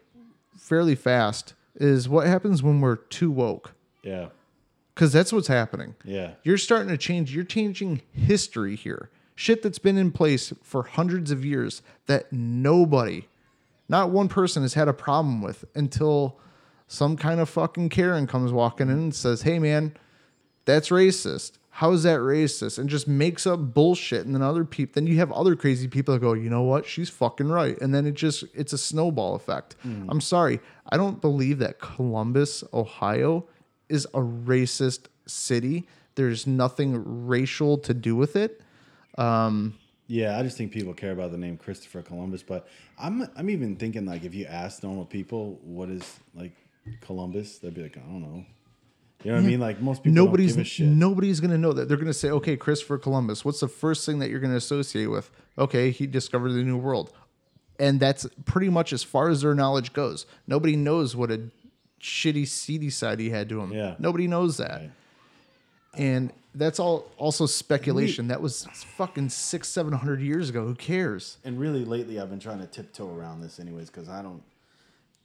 [0.58, 1.54] fairly fast.
[1.76, 3.74] Is what happens when we're too woke?
[4.04, 4.30] Yeah.
[4.94, 5.96] Because that's what's happening.
[6.04, 6.32] Yeah.
[6.44, 7.34] You're starting to change.
[7.34, 9.12] You're changing history here.
[9.36, 13.28] Shit that's been in place for hundreds of years that nobody,
[13.88, 16.40] not one person, has had a problem with until
[16.88, 19.96] some kind of fucking Karen comes walking in and says, "Hey, man,
[20.66, 22.80] that's racist." How is that racist?
[22.80, 24.26] And just makes up bullshit.
[24.26, 26.88] And then other people, then you have other crazy people that go, you know what?
[26.88, 27.80] She's fucking right.
[27.80, 29.76] And then it just, it's a snowball effect.
[29.86, 30.08] Mm.
[30.10, 30.60] I'm sorry.
[30.90, 33.46] I don't believe that Columbus, Ohio
[33.90, 35.88] is a racist city.
[36.16, 38.60] There's nothing racial to do with it.
[39.20, 39.76] Um,
[40.08, 43.76] yeah, I just think people care about the name Christopher Columbus, but I'm I'm even
[43.76, 46.54] thinking like if you ask normal people what is like
[47.02, 48.46] Columbus, they'd be like, I don't know.
[49.24, 49.60] You know what I mean?
[49.60, 50.88] Like most people nobody's don't give a shit.
[50.88, 51.88] nobody's gonna know that.
[51.88, 53.44] They're gonna say, okay, Christopher Columbus.
[53.44, 55.32] What's the first thing that you're gonna associate with?
[55.58, 57.12] Okay, he discovered the new world,
[57.80, 60.26] and that's pretty much as far as their knowledge goes.
[60.46, 61.42] Nobody knows what a
[62.00, 63.74] shitty seedy side he had to him.
[63.74, 63.96] Yeah.
[63.98, 64.92] nobody knows that, Right.
[65.96, 68.28] and that's all also speculation.
[68.28, 68.66] that was
[68.98, 70.66] fucking six, seven hundred years ago.
[70.66, 71.38] Who cares?
[71.44, 74.44] And really, lately, I've been trying to tiptoe around this, anyways, because I don't,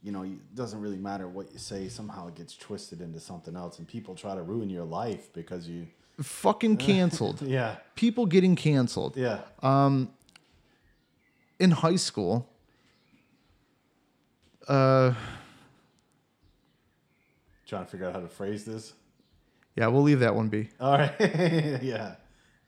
[0.03, 1.87] you know, it doesn't really matter what you say.
[1.87, 5.67] Somehow it gets twisted into something else, and people try to ruin your life because
[5.67, 5.87] you.
[6.21, 7.41] Fucking canceled.
[7.41, 9.15] Yeah, People getting canceled.
[9.17, 10.09] yeah, Um,
[11.59, 12.47] in high school,
[14.67, 15.13] uh,
[17.67, 18.93] trying to figure out how to phrase this.
[19.75, 20.69] yeah, we'll leave that one be.
[20.79, 21.13] All right.
[21.19, 22.15] yeah.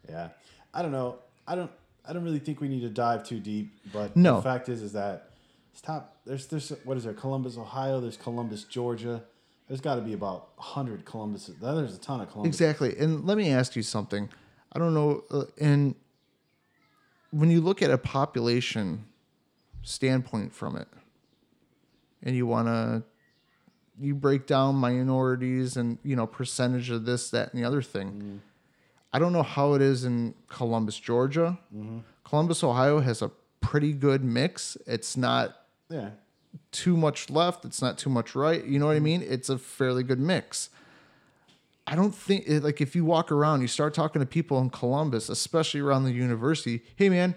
[0.10, 0.30] Yeah.
[0.74, 1.19] I don't know.
[1.48, 1.71] I don't
[2.08, 4.38] I don't really think we need to dive too deep, but No.
[4.38, 5.32] the fact is is that
[5.76, 7.14] stop there's there's what is there?
[7.14, 9.24] Columbus, Ohio, there's Columbus, Georgia.
[9.68, 11.50] There's got to be about 100 Columbus.
[11.60, 12.50] There's a ton of Columbus.
[12.50, 12.96] Exactly.
[12.98, 14.30] And let me ask you something.
[14.72, 15.24] I don't know.
[15.32, 15.96] Uh, and
[17.32, 19.06] when you look at a population
[19.82, 20.88] standpoint from it,
[22.22, 23.04] and you want to,
[24.00, 28.42] you break down minorities and, you know, percentage of this, that, and the other thing.
[29.14, 31.58] I don't know how it is in Columbus, Georgia.
[32.24, 34.78] Columbus, Ohio has a pretty good mix.
[34.86, 35.56] It's not
[35.89, 36.10] Yeah.
[36.71, 37.65] too much left.
[37.65, 38.63] It's not too much right.
[38.65, 39.04] You know what I mm-hmm.
[39.06, 39.26] mean?
[39.28, 40.69] It's a fairly good mix.
[41.88, 45.30] I don't think like if you walk around, you start talking to people in Columbus,
[45.30, 46.82] especially around the university.
[46.95, 47.36] Hey, man,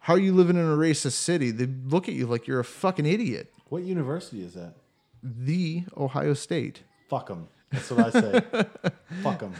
[0.00, 1.50] how are you living in a racist city?
[1.50, 3.52] They look at you like you're a fucking idiot.
[3.70, 4.74] What university is that?
[5.22, 7.48] The Ohio State, Fuck them.
[7.72, 8.42] That's what I say.
[9.22, 9.54] Fuck them.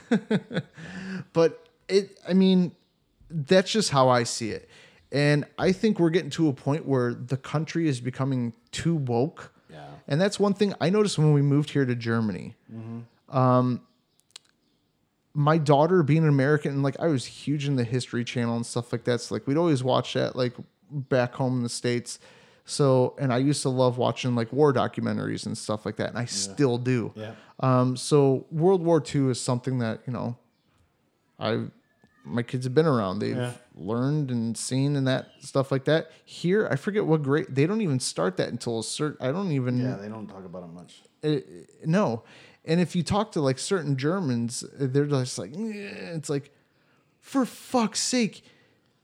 [1.32, 2.16] but it.
[2.28, 2.72] I mean,
[3.28, 4.68] that's just how I see it,
[5.12, 9.52] and I think we're getting to a point where the country is becoming too woke.
[9.68, 9.84] Yeah.
[10.06, 12.54] And that's one thing I noticed when we moved here to Germany.
[13.28, 13.82] Um,
[15.32, 18.66] my daughter being an American, and like I was huge in the History Channel and
[18.66, 19.20] stuff like that.
[19.20, 20.54] So like we'd always watch that like
[20.90, 22.18] back home in the states.
[22.64, 26.18] So and I used to love watching like war documentaries and stuff like that, and
[26.18, 27.12] I still do.
[27.14, 27.32] Yeah.
[27.60, 30.36] Um, so World War II is something that you know,
[31.38, 31.66] I
[32.24, 33.18] my kids have been around.
[33.20, 33.52] They've Yeah.
[33.74, 36.10] learned and seen and that stuff like that.
[36.24, 37.46] Here, I forget what grade.
[37.48, 39.26] They don't even start that until a certain.
[39.26, 41.02] I don't even Yeah, they don't talk about it much.
[41.24, 41.36] uh,
[41.86, 42.22] no.
[42.64, 46.50] And if you talk to like certain Germans, they're just like, "Eh," it's like,
[47.20, 48.42] for fuck's sake,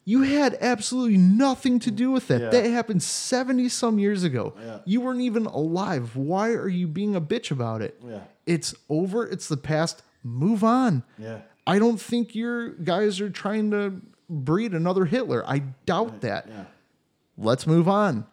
[0.05, 2.41] you had absolutely nothing to do with that.
[2.41, 2.51] Yeah.
[2.51, 4.55] That happened 70 some years ago.
[4.63, 4.79] Yeah.
[4.85, 6.15] You weren't even alive.
[6.17, 8.01] Why are you being a bitch about it?
[8.07, 8.21] Yeah.
[8.45, 9.27] It's over.
[9.27, 10.03] It's the past.
[10.23, 11.03] Move on.
[11.19, 11.41] Yeah.
[11.67, 15.45] I don't think your guys are trying to breed another Hitler.
[15.47, 16.47] I doubt that.
[16.49, 16.65] Yeah.
[17.39, 18.27] Let's move on.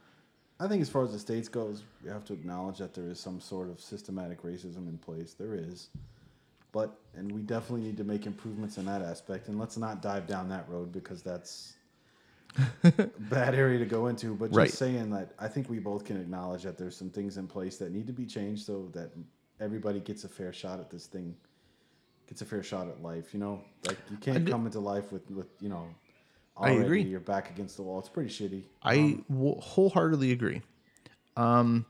[0.60, 3.20] I think as far as the states goes, we have to acknowledge that there is
[3.20, 5.34] some sort of systematic racism in place.
[5.34, 5.90] There is.
[6.72, 9.48] But and we definitely need to make improvements in that aspect.
[9.48, 11.74] And let's not dive down that road because that's
[12.84, 14.36] a bad area to go into.
[14.36, 14.72] But just Right.
[14.72, 17.92] saying that I think we both can acknowledge that there's some things in place that
[17.92, 19.12] need to be changed so that
[19.60, 21.36] everybody gets a fair shot at this thing.
[22.28, 23.62] Gets a fair shot at life, you know?
[23.86, 25.88] Like you can't come into life with, with you know,
[26.58, 27.02] I agree.
[27.02, 28.00] you're back against the wall.
[28.00, 28.64] It's pretty shitty.
[28.82, 30.62] I w- wholeheartedly agree.
[31.36, 31.86] Um,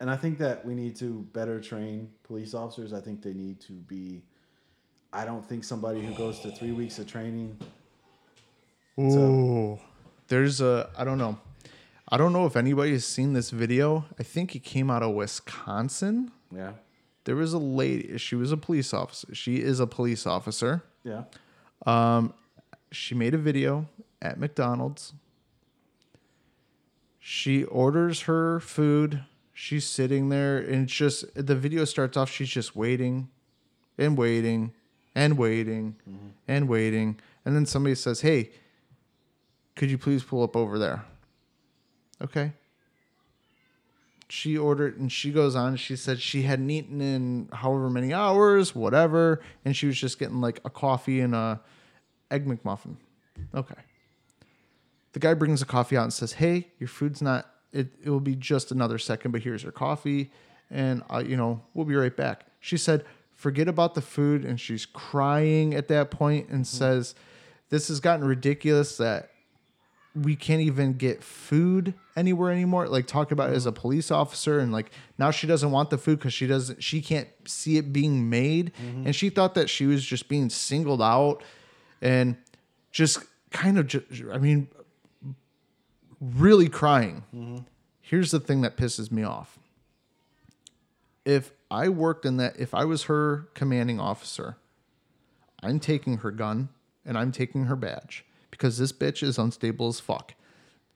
[0.00, 2.92] and I think that we need to better train police officers.
[2.92, 4.22] I think they need to be.
[5.12, 7.56] I don't think somebody who goes to three weeks of training.
[8.98, 9.78] Ooh,
[10.28, 11.38] There's a I don't know.
[12.08, 14.04] I don't know if anybody has seen this video.
[14.18, 16.30] I think it came out of Wisconsin.
[16.54, 16.72] Yeah.
[17.24, 18.18] There was a lady.
[18.18, 19.34] She was a police officer.
[19.34, 20.82] She is a police officer.
[21.04, 21.24] Yeah.
[21.86, 22.34] Um,
[22.90, 23.88] She made a video
[24.20, 25.12] at McDonald's.
[27.18, 29.24] She orders her food.
[29.54, 32.30] She's sitting there, and it's just the video starts off.
[32.30, 33.28] She's just waiting
[33.96, 34.72] and waiting
[35.14, 35.96] and waiting
[36.48, 37.20] and waiting.
[37.44, 38.50] And then somebody says, Hey,
[39.76, 41.04] could you please pull up over there?
[42.20, 42.52] Okay.
[44.34, 45.76] She ordered and she goes on.
[45.76, 49.42] She said she hadn't eaten in however many hours, whatever.
[49.62, 51.60] And she was just getting like a coffee and a
[52.30, 52.96] egg McMuffin.
[53.54, 53.74] Okay.
[55.12, 57.46] The guy brings the coffee out and says, "Hey, your food's not.
[57.74, 60.32] It it will be just another second, but here's your coffee,
[60.70, 64.58] and I, you know, we'll be right back." She said, "Forget about the food," and
[64.58, 66.78] she's crying at that point and mm-hmm.
[66.78, 67.14] says,
[67.68, 69.31] "This has gotten ridiculous that
[70.14, 72.88] we can't even get food anywhere anymore.
[72.88, 76.18] Like talk about as a police officer, and like now she doesn't want the food
[76.18, 79.06] because she doesn't, she can't see it being made, mm-hmm.
[79.06, 81.42] and she thought that she was just being singled out,
[82.00, 82.36] and
[82.90, 83.20] just
[83.50, 84.68] kind of, just, I mean,
[86.20, 87.24] really crying.
[87.34, 87.58] Mm-hmm.
[88.00, 89.58] Here's the thing that pisses me off.
[91.24, 94.56] If I worked in that, if I was her commanding officer,
[95.62, 96.68] I'm taking her gun
[97.06, 100.34] and I'm taking her badge because this bitch is unstable as fuck.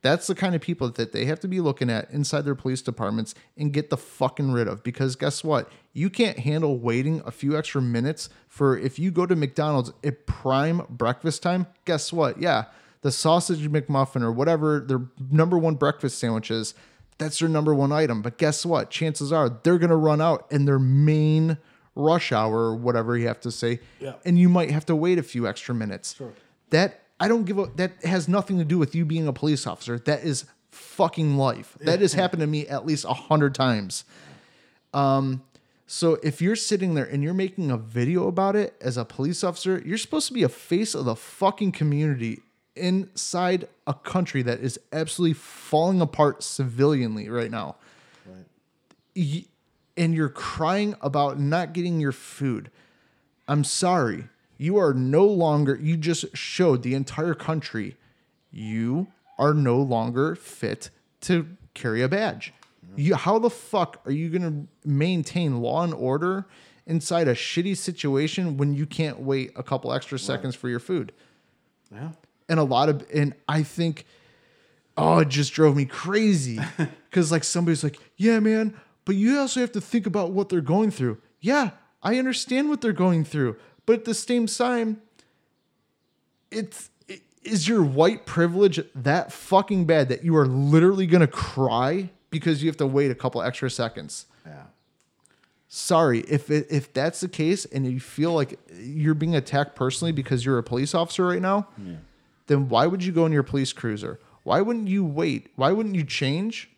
[0.03, 2.81] That's the kind of people that they have to be looking at inside their police
[2.81, 4.85] departments and get the fucking rid of.
[4.85, 5.69] Because guess what?
[5.92, 10.27] You can't handle waiting a few extra minutes for if you go to McDonald's at
[10.27, 11.66] prime breakfast time.
[11.87, 12.40] Guess what?
[12.40, 12.66] Yeah,
[13.01, 16.75] the sausage McMuffin or whatever their number one breakfast sandwiches,
[17.19, 18.23] that's their number one item.
[18.23, 18.90] But guess what?
[18.90, 21.59] Chances are they're going to run out in their main
[21.97, 23.81] rush hour or whatever you have to say.
[23.99, 24.14] Yeah.
[24.25, 26.14] And you might have to wait a few extra minutes.
[26.14, 26.33] Sure.
[26.71, 29.67] That I don't give a that has nothing to do with you being a police
[29.67, 29.99] officer.
[29.99, 31.77] That is fucking life.
[31.81, 34.05] That has happened to me at least a hundred times.
[34.93, 35.43] Um,
[35.87, 39.45] so if you're sitting there and you're making a video about it as a police
[39.45, 42.41] officer, you're supposed to be a face of the fucking community
[42.75, 47.77] inside a country that is absolutely falling apart civilianly right now.
[48.27, 49.47] Right.
[49.97, 52.71] And you're crying about not getting your food.
[53.49, 54.25] I'm sorry.
[54.59, 57.97] You are no longer, you just showed the entire country
[58.51, 60.90] you are no longer fit
[61.23, 62.53] to carry a badge.
[62.95, 66.47] You, how the fuck are you going to maintain law and order
[66.87, 71.12] inside a shitty situation when you can't wait a couple extra seconds for your food?
[71.92, 72.11] Yeah.
[72.49, 74.07] and a lot of and I think
[74.97, 76.59] oh it just drove me crazy
[77.11, 80.61] because like somebody's like yeah man but you also have to think about what they're
[80.61, 81.71] going through yeah
[82.03, 85.01] I understand what they're going through but at the same time
[86.51, 92.11] it's i- is your white privilege that fucking bad that you are literally gonna cry
[92.31, 94.64] because you have to wait a couple extra seconds Yeah.
[95.68, 100.12] sorry if it, if that's the case and you feel like you're being attacked personally
[100.12, 101.96] because you're a police officer right now yeah.
[102.46, 105.94] then why would you go in your police cruiser why wouldn't you wait why wouldn't
[105.94, 106.70] you change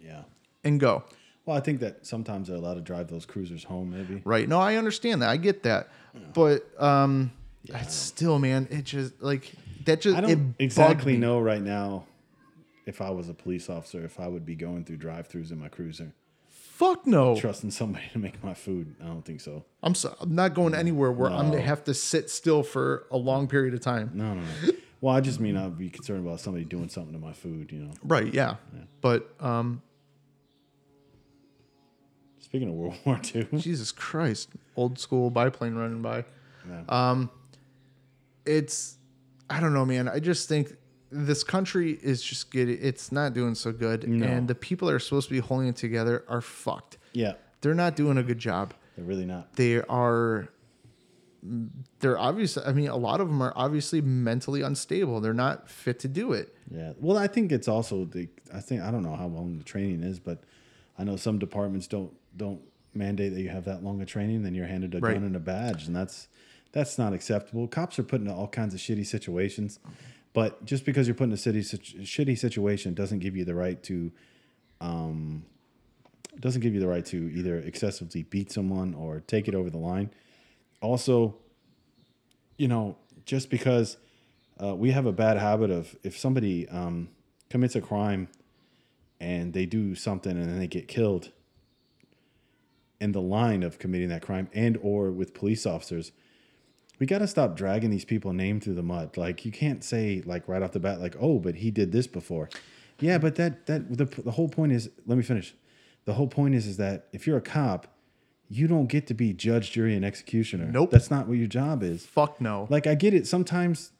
[0.00, 0.22] Yeah.
[0.64, 1.04] and go
[1.46, 4.22] Well, I think that sometimes they're allowed to drive those cruisers home, maybe.
[4.24, 5.88] right no i understand that i get that
[6.34, 7.32] but um
[7.64, 9.52] it's still man it just like
[9.84, 12.04] that just I don't exactly know right now
[12.86, 15.68] if I was a police officer if I would be going through drive-throughs in my
[15.68, 16.12] cruiser,
[16.48, 18.94] fuck no trusting somebody to make my food.
[19.02, 19.64] I don't think so.
[19.82, 23.16] i'm so, i'm not going anywhere where i'm gonna have to sit still for a
[23.16, 24.72] long period of time No, no, no.
[25.00, 27.70] well, I just mean I'd be concerned about somebody doing something to my food.
[27.72, 27.92] You know.
[28.04, 28.56] right yeah,
[29.00, 29.82] but um
[32.48, 36.24] Speaking of World War II, jesus christ old school biplane running by
[36.68, 36.82] yeah.
[36.88, 37.30] Um,
[38.44, 38.96] it's
[39.50, 40.08] I don't know, man.
[40.08, 40.74] I just think
[41.10, 44.26] this country is just getting it's not doing so good, No.
[44.26, 46.98] and the people that are supposed to be holding it together are fucked.
[47.12, 48.74] yeah, They're not doing a good job.
[48.96, 49.54] they're really not.
[49.54, 50.48] They are.
[52.00, 52.64] They're obviously.
[52.64, 55.20] I mean, a lot of them are obviously mentally unstable.
[55.20, 56.54] They're not fit to do it.
[56.70, 56.92] Yeah.
[56.98, 58.28] Well, I think it's also the.
[58.52, 60.42] I think I don't know how long the training is, but
[60.98, 62.60] I know some departments don't don't
[62.94, 64.42] mandate that you have that long of training.
[64.42, 65.14] Then you're handed a Right.
[65.14, 66.28] gun and a badge, and that's
[66.72, 67.66] that's not acceptable.
[67.66, 69.78] Cops are put into all kinds of shitty situations,
[70.34, 73.54] but just because you're put in a city situ- shitty situation doesn't give you the
[73.54, 74.12] right to,
[74.82, 75.44] um,
[76.38, 79.78] doesn't give you the right to either excessively beat someone or take it over the
[79.78, 80.10] line.
[80.82, 81.36] Also,
[82.58, 83.96] you know, just because
[84.62, 87.08] uh, we have a bad habit of if somebody um,
[87.48, 88.28] commits a crime
[89.20, 91.32] and they do something and then they get killed
[93.00, 96.12] in the line of committing that crime and or with police officers
[96.98, 99.16] we got to stop dragging these people name through the mud.
[99.16, 102.06] Like you can't say like right off the bat like, "Oh, but he did this
[102.06, 102.48] before."
[103.00, 105.54] Yeah, but that that the the whole point is, let me finish.
[106.04, 107.86] The whole point is is that if you're a cop,
[108.48, 110.66] you don't get to be judge, jury and executioner.
[110.66, 110.90] Nope.
[110.90, 112.06] That's not what your job is.
[112.06, 112.66] Fuck no.
[112.70, 113.92] Like I get it, sometimes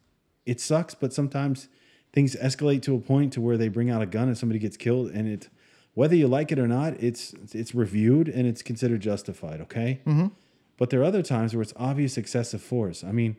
[0.46, 1.68] it sucks, but sometimes
[2.12, 4.76] things escalate to a point to where they bring out a gun and somebody gets
[4.76, 5.48] killed and it
[5.98, 10.00] whether you like it or not, it's it's reviewed and it's considered justified, okay?
[10.06, 10.28] Mm-hmm.
[10.76, 13.02] But there are other times where it's obvious excessive force.
[13.02, 13.36] I mean,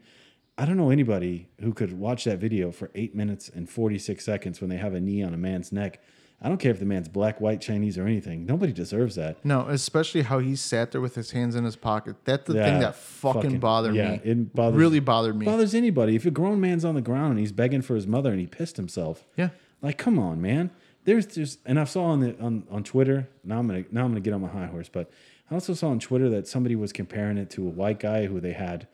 [0.57, 4.59] I don't know anybody who could watch that video for eight minutes and 46 seconds
[4.59, 6.01] when they have a knee on a man's neck.
[6.41, 8.45] I don't care if the man's black, white, Chinese, or anything.
[8.45, 9.37] Nobody deserves that.
[9.45, 12.17] no, especially how he sat there with his hands in his pocket.
[12.25, 14.21] That's the Yeah, thing that fucking, fucking- bothered yeah, me.
[14.25, 15.45] it bothers- really bothered me.
[15.45, 16.15] bothers anybody.
[16.17, 18.47] If a grown man's on the ground and he's begging for his mother and he
[18.47, 19.49] pissed himself, yeah.
[19.81, 20.71] like come on, man.
[21.09, 23.27] There's just and I saw on the on, on Twitter.
[23.43, 25.09] Now I'm gonna now I'm gonna get on my high horse, but
[25.49, 28.39] I also saw on Twitter that somebody was comparing it to a white guy who
[28.39, 28.87] they had.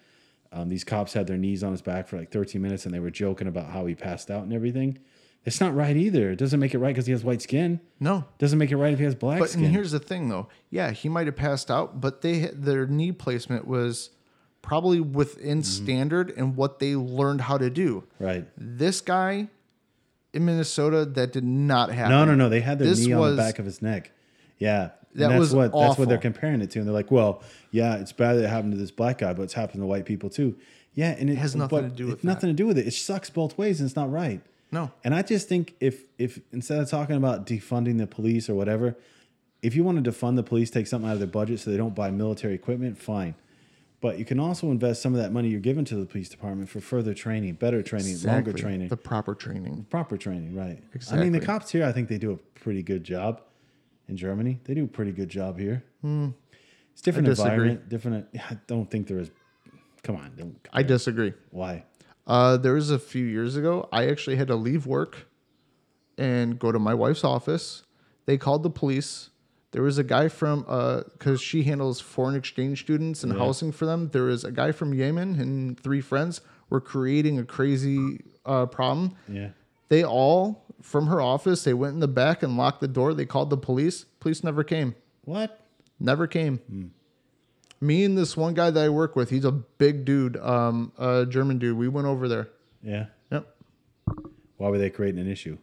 [0.54, 3.00] Um, these cops had their knees on his back for like 13 minutes and they
[3.02, 4.98] were joking about how he passed out and everything.
[5.44, 6.32] It's not right either.
[6.32, 7.80] It doesn't make it right because he has white skin.
[8.00, 8.24] No.
[8.40, 9.66] Doesn't make it right if he has black But skin.
[9.66, 10.48] and here's the thing, though.
[10.70, 14.12] Yeah, he might have passed out, but they their knee placement was
[14.62, 15.84] probably within Mm-hmm.
[15.84, 18.06] standard and what they learned how to do.
[18.20, 18.48] right.
[18.58, 19.50] This guy
[20.36, 22.12] in Minnesota, that did not happen.
[22.12, 22.50] No, no, no.
[22.50, 24.12] They had their This knee on was- the back of his neck.
[24.60, 24.82] Yeah.
[25.14, 26.80] And That that's was what that's what they're comparing it to.
[26.80, 29.44] And they're like, well, yeah, it's bad that it happened to this black guy, but
[29.44, 30.56] it's happened to white people too.
[30.94, 32.86] Yeah, and it, has nothing to do with nothing to do with it.
[32.88, 34.42] It sucks both ways and it's not right.
[34.72, 34.92] No.
[35.04, 38.96] And I just think if if instead of talking about defunding the police or whatever,
[39.62, 41.78] if you want to defund the police, take something out of their budget so they
[41.78, 43.36] don't buy military equipment, fine.
[44.06, 46.70] But you can also invest some of that money you're giving to the police department
[46.70, 49.88] for further training, better training, longer training The proper training.
[49.90, 50.78] proper training, right?
[50.94, 51.20] Exactly.
[51.20, 53.42] I mean, the cops here, I think they do a pretty good job.
[54.08, 55.84] In Germany, they do a pretty good job here.
[56.04, 57.32] It's different Hmm.
[57.32, 58.28] Environment, different.
[58.48, 59.32] I don't think there is.
[60.04, 61.34] Come on, don't, I disagree.
[61.50, 61.86] why?
[62.28, 65.26] Uh, there was a few years ago, I actually had to leave work
[66.16, 67.82] and go to my wife's office.
[68.28, 69.32] They called the police.
[69.76, 70.62] There was a guy from,
[71.18, 74.08] because she handles foreign exchange students and housing for them.
[74.14, 79.18] There was a guy from Yemen and three friends were creating a crazy uh, problem.
[79.28, 79.50] Yeah,
[79.90, 83.14] They all, from her office, they went in the back and locked the door.
[83.14, 84.06] They called the police.
[84.22, 84.96] Police never came.
[85.26, 85.60] what?
[86.00, 86.92] Never came.
[87.82, 91.26] Me and this one guy that I work with, he's a big dude, um, a
[91.26, 91.78] German dude.
[91.78, 92.48] We went over there.
[92.82, 93.46] Yeah, Yep.
[94.56, 95.58] why were they creating an issue?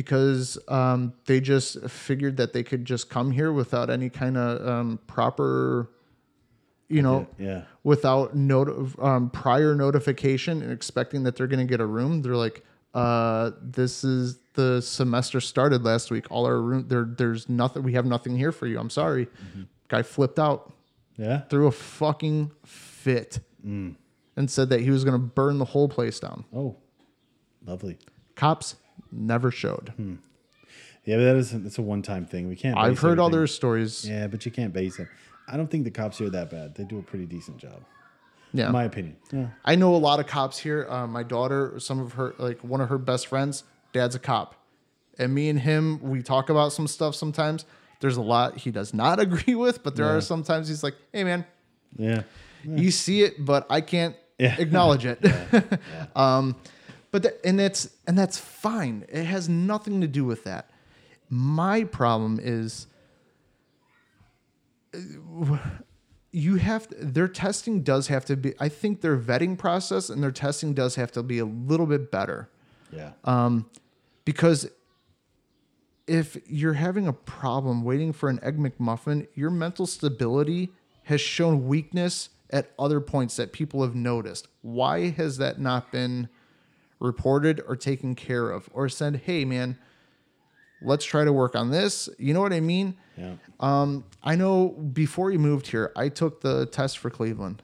[0.00, 4.66] Because um, they just figured that they could just come here without any kind of
[4.66, 5.90] um, proper,
[6.88, 11.80] you know, Yeah, without not- um, prior notification and expecting that they're going to get
[11.82, 12.22] a room.
[12.22, 16.24] They're like, uh, "This is the semester started last week.
[16.30, 17.04] All our room there.
[17.04, 17.82] There's nothing.
[17.82, 18.78] We have nothing here for you.
[18.80, 19.28] I'm sorry."
[19.88, 20.72] Guy flipped out,
[21.18, 21.40] yeah.
[21.50, 23.96] threw a fucking fit, and
[24.46, 26.44] said that he was going to burn the whole place down.
[26.56, 26.76] Oh,
[27.66, 27.98] lovely.
[28.34, 28.76] Cops
[29.12, 29.92] never showed.
[31.04, 32.48] Yeah, but that is it's a one time thing.
[32.48, 32.76] We can't.
[32.76, 34.08] I've heard everything- other stories.
[34.08, 35.08] Yeah, but you can't base it.
[35.48, 36.74] I don't think the cops here are that bad.
[36.74, 37.82] They do a pretty decent job,
[38.52, 38.66] Yeah.
[38.66, 39.16] in my opinion.
[39.32, 39.48] Yeah.
[39.64, 40.86] I know a lot of cops here.
[40.88, 44.54] Uh, my daughter, some of her, like one of her best friends, dad's a cop.
[45.18, 47.64] And me and him, we talk about some stuff sometimes.
[48.00, 50.12] There's a lot he does not agree with, but there Yeah.
[50.12, 51.44] are sometimes he's like, hey, man,
[51.96, 52.22] Yeah.
[52.64, 54.54] you see it, but I can't Yeah.
[54.58, 55.18] acknowledge it.
[56.14, 56.54] um,
[57.10, 59.04] but the, and it's and that's fine.
[59.08, 60.70] It has nothing to do with that.
[61.28, 62.86] My problem is
[64.94, 65.58] uh,
[66.32, 68.54] you have to, their testing does have to be.
[68.60, 72.10] I think their vetting process and their testing does have to be a little bit
[72.10, 72.48] better
[72.92, 73.12] Yeah.
[73.24, 73.64] Uh,
[74.24, 74.68] because
[76.06, 80.70] if you're having a problem waiting for an egg McMuffin, your mental stability
[81.04, 84.48] has shown weakness at other points that people have noticed.
[84.62, 86.28] Why has that not been
[87.00, 89.76] reported or taken care of or said, hey, man,
[90.82, 92.08] let's try to work on this?
[92.18, 92.94] You know what I mean?
[93.16, 93.34] yeah.
[93.58, 97.62] Um, I know before you moved here, I took the test for Cleveland,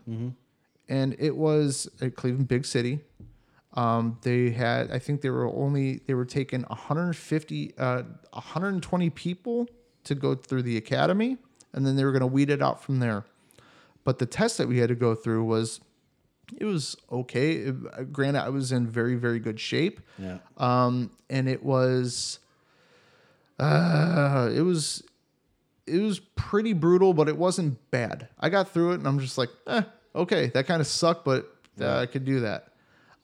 [0.88, 3.00] and it was at Cleveland, big city.
[3.74, 9.66] Um, they had, I think they were only they were taking 150, uh, 120 people
[10.04, 11.36] to go through the academy,
[11.72, 13.24] and then they were going to weed it out from there.
[14.04, 15.80] But the test that we had to go through was,
[16.56, 17.52] it was okay.
[17.54, 20.38] It- granted, I was in very very good shape, Yeah.
[20.58, 22.38] um, and it was,
[23.58, 25.02] uh, it was,
[25.86, 28.28] it was pretty brutal, but it wasn't bad.
[28.38, 29.82] I got through it, and I'm just like, eh,
[30.14, 32.68] okay, that kind of sucked, but uh, I could do that.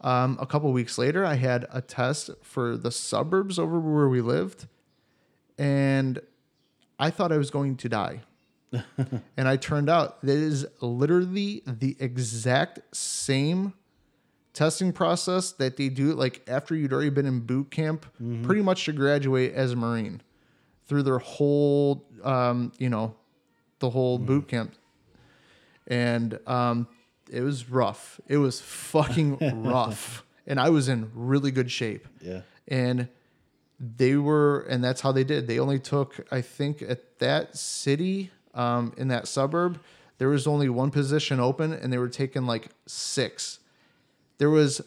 [0.00, 4.20] Um, a couple weeks later, I had a test for the suburbs over where we
[4.20, 4.66] lived,
[5.58, 6.18] and
[6.98, 8.22] I thought I was going to die.
[9.36, 13.74] and I turned out that is literally the exact same
[14.54, 18.04] testing process that they do like after you'd already been in boot camp
[18.42, 20.20] pretty much to graduate as a marine
[20.86, 23.14] through their whole um, you know
[23.78, 24.74] the whole boot camp.
[25.88, 26.86] And um,
[27.30, 28.20] it was rough.
[28.28, 30.24] It was fucking rough.
[30.46, 32.06] And i was in really good shape.
[32.20, 32.42] Yeah.
[32.68, 33.08] and
[33.80, 35.46] they were and that's how they did.
[35.48, 39.80] They only took i think at that city um, in that suburb
[40.22, 43.59] there was only one position open and they were taking like six.
[44.38, 44.80] There was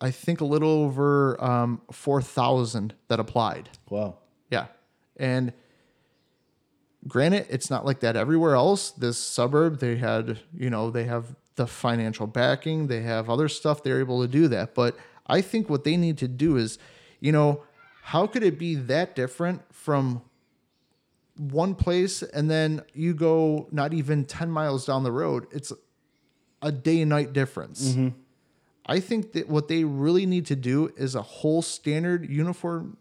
[0.00, 3.68] i think a little over um, 4000 that applied.
[3.88, 4.18] Wow.
[4.50, 4.66] yeah.
[5.16, 5.52] And
[7.06, 8.90] granted it's not like that everywhere else.
[8.90, 13.84] This suburb they had you know they have the financial backing they have other stuff
[13.84, 14.74] they're able to do that.
[14.74, 14.96] But
[15.28, 16.80] i think what they need to do is
[17.20, 17.62] you know
[18.02, 20.22] how could it be that different from
[21.38, 25.72] one place and then you go not even 10 miles down the road it's
[26.62, 27.94] a day and night difference
[28.88, 32.96] I think that what they really need to do is a whole standard uniform,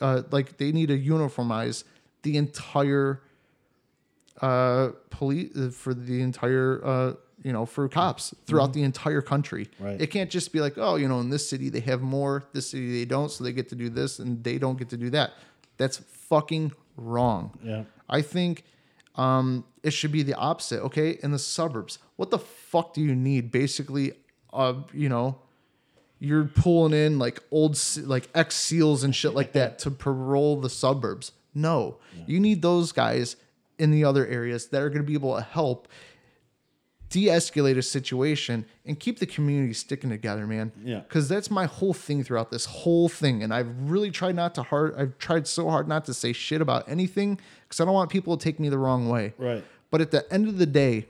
[0.00, 1.84] uh, like they need to uniformize
[2.22, 3.22] the entire
[4.42, 7.12] uh, police for the entire, uh,
[7.44, 9.68] you know, for cops throughout the entire country.
[9.78, 10.00] Right.
[10.00, 12.70] It can't just be like, oh, you know, in this city they have more, this
[12.70, 15.10] city they don't, so they get to do this and they don't get to do
[15.10, 15.34] that.
[15.76, 17.58] That's fucking wrong.
[17.62, 17.84] Yeah.
[18.08, 18.64] I think
[19.16, 20.82] um, it should be the opposite.
[20.82, 23.50] Okay, in the suburbs, what the fuck do you need?
[23.50, 24.12] Basically,
[24.52, 25.38] uh, you know,
[26.18, 30.70] you're pulling in like old, like ex seals and shit like that to parole the
[30.70, 31.32] suburbs.
[31.54, 33.36] No, you need those guys
[33.78, 35.88] in the other areas that are going to be able to help
[37.10, 40.72] de-escalate a situation and keep the community sticking together, man.
[40.82, 41.00] Yeah.
[41.00, 44.62] Because that's my whole thing throughout this whole thing, and I've really tried not to
[44.62, 44.94] hard.
[44.96, 48.36] I've tried so hard not to say shit about anything because I don't want people
[48.36, 49.34] to take me the wrong way.
[49.38, 49.64] Right.
[49.90, 51.06] But at the end of the day,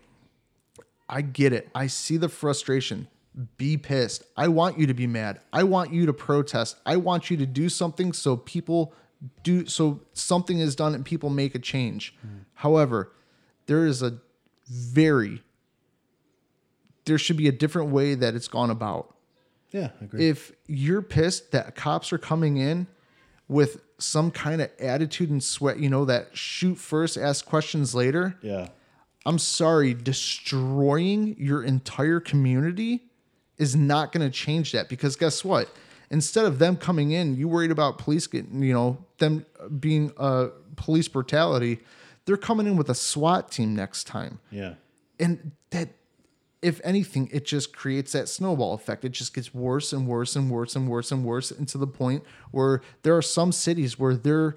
[1.08, 1.68] I get it.
[1.74, 3.08] I see the frustration.
[3.56, 4.24] Be pissed.
[4.36, 5.40] I want you to be mad.
[5.52, 6.76] I want you to protest.
[6.86, 8.92] I want you to do something so people
[9.42, 12.14] do so something is done and people make a change.
[12.24, 12.44] Mm.
[12.54, 13.12] However,
[13.66, 14.18] there is a
[14.68, 15.42] very
[17.06, 19.14] there should be a different way that it's gone about
[19.72, 19.90] Yeah.
[20.00, 20.28] I agree.
[20.28, 22.86] if you're pissed that cops are coming in
[23.48, 28.36] with some kind of attitude and sweat, you know, that shoot first, ask questions later,
[28.42, 28.68] yeah.
[29.26, 33.04] I'm sorry, destroying your entire community
[33.58, 35.68] is not going to change that because guess what?
[36.10, 39.46] Instead of them coming in, you worried about police getting, you know, them
[39.80, 41.80] being uh, police brutality,
[42.26, 44.74] they're coming in with a SWAT team next time Yeah.
[45.18, 45.88] and that
[46.64, 49.04] if anything it just creates that snowball effect.
[49.04, 51.86] It just gets worse and worse and worse and worse and worse and to the
[51.86, 54.56] point where there are some cities where they're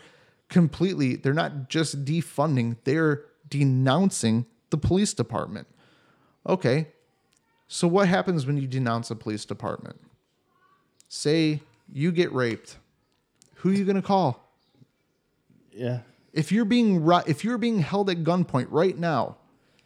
[0.50, 5.68] completely they're not just defunding they're denouncing the police department.
[6.48, 6.88] Okay
[7.68, 10.00] so what happens when you denounce a police department?
[11.10, 12.78] Say you get raped
[13.58, 14.44] who are you going to call?
[15.72, 16.00] Yeah.
[16.34, 19.38] if you're being if you're being held at gunpoint right now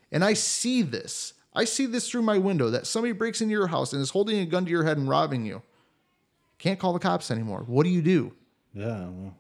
[0.10, 3.68] and i see this i see this through my window that somebody breaks into your
[3.68, 5.62] house and is holding a gun to your head and robbing you
[6.58, 8.34] can't call the cops anymore what do you do
[8.74, 9.08] Yeah.
[9.10, 9.36] Well.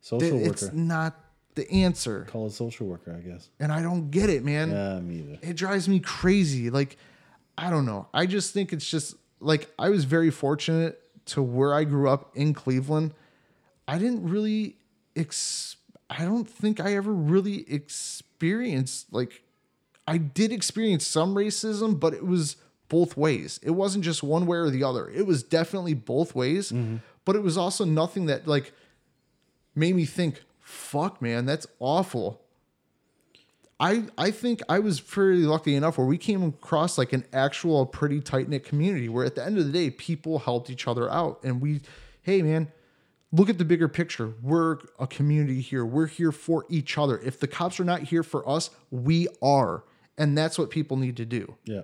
[0.00, 0.50] Social worker.
[0.50, 1.18] it's not
[1.54, 3.50] the answer Call a social worker, I guess.
[3.58, 5.38] and i don't get it man Yeah, me either.
[5.42, 6.70] it drives me crazy.
[6.70, 6.96] Like,
[7.58, 8.06] I don't know.
[8.14, 12.34] I just think it's just like I was very fortunate to where I grew up
[12.34, 13.12] in Cleveland.
[13.86, 14.76] I didn't really
[15.14, 15.76] ex
[16.08, 19.42] I don't think I ever really experienced like
[20.10, 22.56] I did experience some racism, but it was
[22.88, 23.60] both ways.
[23.62, 25.08] It wasn't just one way or the other.
[25.08, 26.96] It was definitely both ways, mm-hmm.
[27.24, 28.72] but it was also nothing that like
[29.76, 32.42] made me think, fuck man, that's awful.
[33.78, 37.86] I I think I was pretty lucky enough where we came across like an actual
[37.86, 41.08] pretty tight knit community where at the end of the day people helped each other
[41.08, 41.82] out and we
[42.22, 42.66] hey man
[43.30, 47.40] look at the bigger picture we're a community here we're here for each other if
[47.40, 49.84] the cops are not here for us we are
[50.18, 51.82] and that's what people need to do Yeah.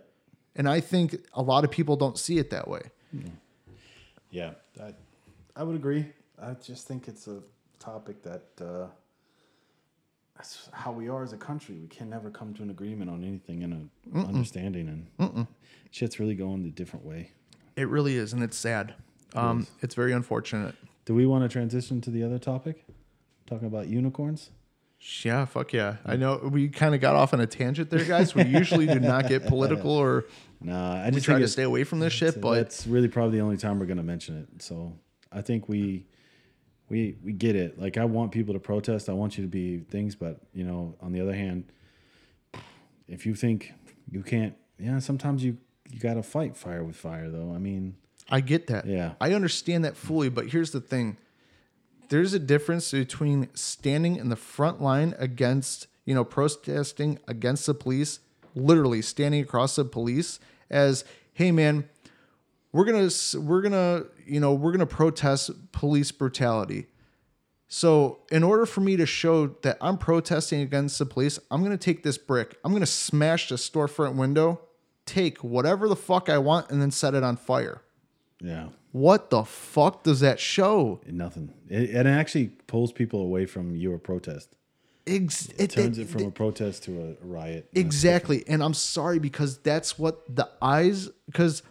[0.55, 2.83] and I think a lot of people don't see it that way
[4.31, 4.53] Yeah.
[4.81, 4.93] I,
[5.55, 6.07] I would agree.
[6.39, 7.41] I just think it's a
[7.79, 8.89] topic that uh,
[10.37, 11.77] that's how we are as a country.
[11.81, 13.73] We can never come to an agreement on anything and
[14.13, 15.47] an understanding, and
[15.91, 17.31] shit's really going a different way.
[17.77, 18.95] it really is and it's sad
[19.35, 20.75] um it's very unfortunate
[21.07, 22.85] Do we want to transition to the other topic?
[23.47, 24.51] Talking about unicorns?
[25.23, 25.97] Yeah, fuck yeah.
[26.05, 28.35] I know we kind of got off on a tangent there, guys.
[28.35, 30.25] We usually do not get political or
[30.61, 33.39] Nah, I we just try to stay away from this shit, but it's really probably
[33.39, 34.63] the only time we're going to mention it.
[34.63, 34.99] So
[35.31, 36.07] I think we
[36.89, 37.79] we we get it.
[37.79, 39.09] Like I want people to protest.
[39.09, 41.71] I want you to be things, but you know, on the other hand,
[43.07, 43.73] if you think
[44.11, 45.59] you can't, yeah, sometimes you
[45.91, 47.53] you got to fight fire with fire, though.
[47.55, 47.97] I mean,
[48.29, 48.87] I get that.
[48.87, 49.13] Yeah.
[49.21, 51.17] I understand that fully, but here's the thing.
[52.09, 57.75] There's a difference between standing in the front line against, you know, protesting against the
[57.75, 58.21] police,
[58.55, 60.39] literally standing across the police
[60.71, 61.89] as, "Hey man,
[62.73, 66.87] we're to we're to, you know, we're to protest police brutality."
[67.69, 71.77] So, in order for me to show that I'm protesting against the police, I'm to
[71.77, 72.59] take this brick.
[72.65, 74.61] I'm to smash the storefront window,
[75.05, 77.83] take whatever the fuck I want and then set it on fire.
[78.41, 81.01] yeah, What the fuck does that show?
[81.07, 81.53] nothing.
[81.69, 84.57] It, it actually pulls people away from your protest.
[85.07, 87.69] Ex- It turns it from a protest to a riot.
[87.75, 88.43] exactly.
[88.49, 91.63] And I'm sorry because that's what the eyes, because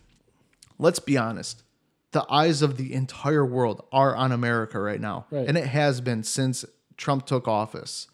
[0.77, 1.63] let's be honest,
[2.11, 5.25] the eyes of the entire world are on America right now.
[5.31, 5.47] Right.
[5.47, 6.63] And it has been since
[6.95, 8.07] Trump took office.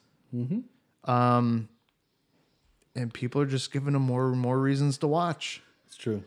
[1.03, 1.68] Um,
[2.95, 5.62] and people are just giving them more and more reasons to watch.
[5.88, 6.24] It's true.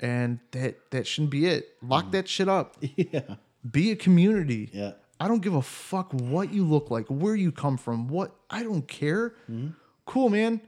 [0.00, 1.76] And that, that shouldn't be it.
[1.82, 2.76] Lock that shit up.
[2.96, 3.36] Yeah,
[3.70, 4.70] Be a community.
[4.72, 4.92] yeah.
[5.20, 8.62] I don't give a fuck what you look like, where you come from, what I
[8.64, 9.30] don't care.
[9.50, 9.68] Mm-hmm.
[10.06, 10.60] Cool, man.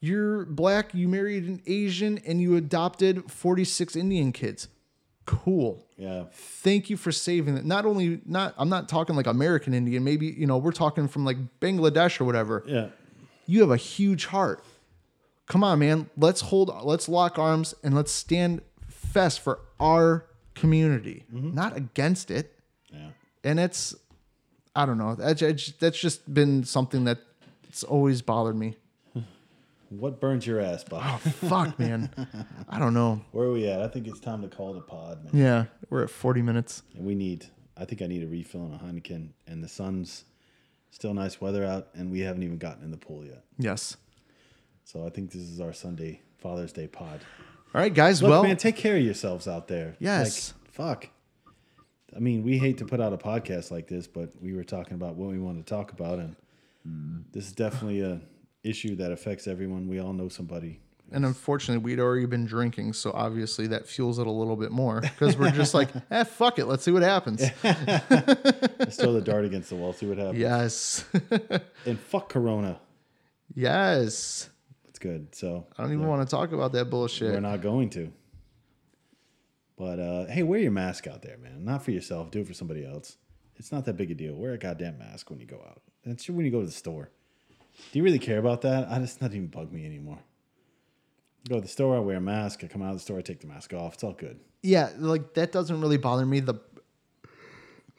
[0.00, 4.68] You're black, you married an Asian, and you adopted 46 Indian kids.
[5.26, 5.86] Cool.
[5.96, 7.64] Yeah, Thank you for saving it.
[7.64, 11.24] Not only not I'm not talking like American Indian, maybe, you know, we're talking from
[11.24, 12.64] like Bangladesh or whatever.
[12.66, 12.88] yeah.
[13.46, 14.64] You have a huge heart.
[15.50, 16.08] Come on, man.
[16.16, 20.24] Let's hold let's lock arms and let's stand fast for our
[20.54, 21.54] community, mm-hmm.
[21.54, 22.56] not against it
[22.92, 23.08] Yeah.
[23.42, 23.94] and it's
[24.76, 25.16] I don't know.
[25.16, 27.18] That's that's just been something that
[27.68, 28.76] it's always bothered me.
[29.90, 31.02] What burns your ass, Bob?
[31.04, 32.10] Oh, fuck, man.
[32.68, 33.22] I don't know.
[33.32, 33.82] Where are we at?
[33.82, 35.42] I think it's time to call it a pod, man.
[35.42, 36.84] Yeah, we're at 40 minutes.
[36.94, 37.46] And we need.
[37.76, 39.30] I think I need a refill on a Heineken.
[39.48, 40.26] And the sun's
[40.92, 43.42] still nice weather out, and we haven't even gotten in the pool yet.
[43.58, 43.96] Yes.
[44.90, 47.20] So I think this is our Sunday Father's Day pod.
[47.72, 48.20] All right, guys.
[48.20, 49.94] Look, well, man, take care of yourselves out there.
[50.00, 50.52] Yes.
[50.64, 51.08] Like, fuck.
[52.16, 54.94] I mean, we hate to put out a podcast like this, but we were talking
[54.94, 56.34] about what we want to talk about, and
[57.30, 58.20] this is definitely a
[58.64, 59.86] issue that affects everyone.
[59.86, 60.80] We all know somebody.
[61.12, 65.02] and unfortunately, we'd already been drinking, so obviously that fuels it a little bit more
[65.02, 67.42] because we're just like, eh, fuck it, let's see what happens.
[67.62, 70.38] Let's throw the dart against the wall, see what happens.
[70.40, 71.04] yes,
[71.86, 72.80] And fuck Corona.
[73.54, 74.49] yes.
[75.00, 75.34] Good.
[75.34, 77.32] So I don't even want to talk about that bullshit.
[77.32, 78.12] We're not going to.
[79.76, 81.64] But uh, hey, wear your mask out there, man.
[81.64, 82.30] Not for yourself.
[82.30, 83.16] Do it for somebody else.
[83.56, 84.34] It's not that big a deal.
[84.34, 85.80] Wear a goddamn mask when you go out.
[86.04, 87.10] That's when you go to the store.
[87.92, 88.90] Do you really care about that?
[88.90, 90.18] I just not even bug me anymore.
[91.48, 92.62] go to the store, I wear a mask.
[92.62, 93.94] I come out of the store, I take the mask off.
[93.94, 94.38] It's all good.
[94.62, 96.40] yeah, like that doesn't really bother me.
[96.40, 96.54] The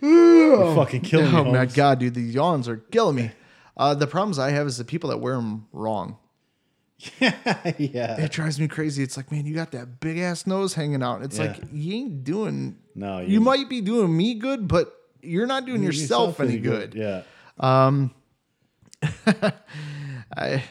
[0.01, 1.27] You fucking kill me.
[1.37, 1.73] oh my Holmes.
[1.73, 3.31] god, dude, these yawns are killing me.
[3.77, 6.17] Uh, the problems I have is the people that wear them wrong.
[7.19, 8.19] yeah.
[8.21, 9.03] It drives me crazy.
[9.03, 11.21] It's like, man, you got that big ass nose hanging out.
[11.23, 11.47] It's Yeah.
[11.47, 12.77] like you ain't doing.
[12.95, 16.93] No, you, might be doing me good, but you're not doing yourself, any pretty good.
[16.95, 17.23] Yeah.
[17.59, 18.11] Um.
[20.37, 20.63] I,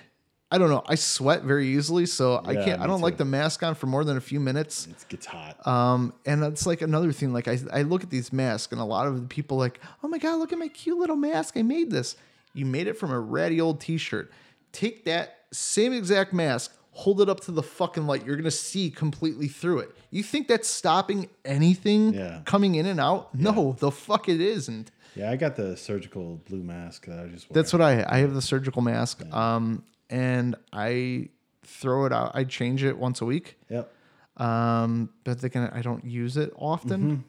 [0.52, 0.82] I don't know.
[0.86, 2.80] I sweat very easily, so I can't.
[2.80, 4.86] I don't like the mask on for more than a few minutes.
[4.88, 5.64] It gets hot.
[5.66, 7.32] Um, and that's like another thing.
[7.32, 10.08] Like I, I look at these masks, and a lot of the people like, oh
[10.08, 11.56] my god, look at my cute little mask.
[11.56, 12.16] I made this.
[12.52, 14.30] You made it from a ratty old T-shirt.
[14.72, 18.24] Take that same exact mask, hold it up to the fucking light.
[18.26, 19.94] You're gonna see completely through it.
[20.11, 22.40] You think that's stopping anything Yeah.
[22.44, 23.34] coming in and out?
[23.34, 24.90] No, the fuck it isn't.
[25.16, 27.53] yeah, I got the surgical blue mask that I just.
[27.53, 29.24] That's what I I have the surgical mask.
[29.34, 31.28] Um, and I
[31.64, 32.32] throw it out.
[32.34, 33.57] I change it once a week.
[33.68, 33.92] Yep.
[34.36, 37.24] Um, but they can, I don't use it often.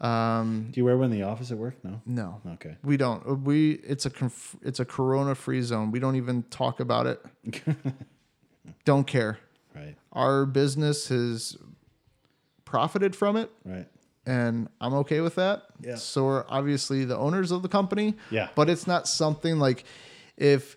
[0.00, 1.76] Um, Do you wear one in the office at work?
[1.82, 2.02] No.
[2.04, 2.76] no, Okay.
[2.84, 3.42] we don't.
[3.44, 5.90] We it's a conf, it's a corona free zone.
[5.90, 7.24] We don't even talk about it.
[8.84, 9.38] don't care.
[9.74, 9.96] Right.
[10.12, 11.56] Our business has
[12.64, 13.86] profited from it, Right.
[14.26, 15.64] and I'm okay with that.
[15.80, 15.96] Yeah.
[15.96, 18.14] So we're obviously the owners of the company.
[18.30, 18.48] Yeah.
[18.54, 19.84] But it's not something like
[20.36, 20.76] if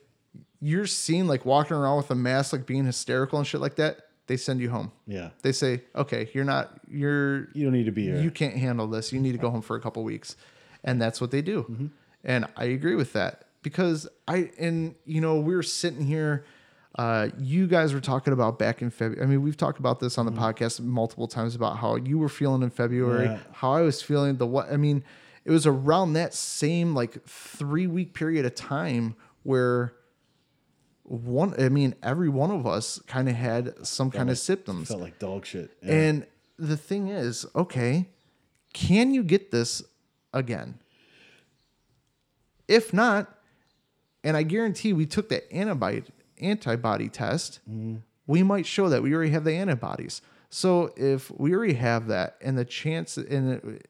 [0.61, 3.99] you're seen like walking around with a mask, like being hysterical and shit like that,
[4.29, 4.91] they send you home.
[5.07, 5.31] Yeah.
[5.41, 8.21] They say, okay, you're not, you're, You don't need to be here.
[8.21, 9.11] you can't handle this.
[9.11, 10.37] You need to go home for a couple weeks.
[10.83, 11.63] And that's what they do.
[11.63, 11.87] Mm-hmm.
[12.23, 16.45] And I agree with that because I, and you know, we were sitting here,
[16.97, 19.23] uh, you guys were talking about back in February.
[19.23, 22.29] I mean, we've talked about this on the podcast multiple times about how you were
[22.29, 23.33] feeling in February, Mm-hmm.
[23.35, 23.53] Yeah.
[23.53, 25.03] how I was feeling the what, I mean,
[25.45, 29.93] it was around that same like three week period of time where
[31.09, 34.89] one, I mean, every one of us kind of had some kind of symptoms.
[34.89, 35.71] Felt like dog shit.
[35.81, 35.93] Yeah.
[35.93, 38.07] And the thing is, okay,
[38.73, 39.81] can you get this
[40.33, 40.79] again?
[42.67, 43.35] If not,
[44.23, 46.03] and I guarantee we took the antibody
[46.39, 47.97] antibody test, mm-hmm.
[48.27, 50.21] we might show that we already have the antibodies.
[50.49, 53.81] So if we already have that, and the chance, and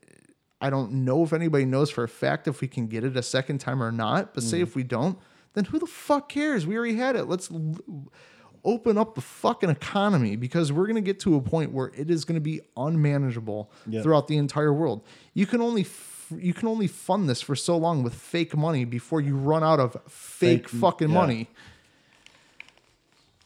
[0.62, 3.24] I don't know if anybody knows for a fact if we can get it a
[3.24, 4.34] second time or not.
[4.34, 4.64] But say mm-hmm.
[4.64, 5.20] if we don't,
[5.60, 6.66] then who the fuck cares?
[6.66, 7.26] We already had it.
[7.26, 7.76] Let's l-
[8.66, 12.10] open up the fucking economy because we're going to get to a point where it
[12.10, 14.04] is going to be unmanageable Yep.
[14.04, 15.02] throughout the entire world.
[15.34, 18.86] You can only f- you can only fund this for so long with fake money
[18.86, 21.16] before you run out of fake, Fake- fucking yeah.
[21.16, 21.48] money.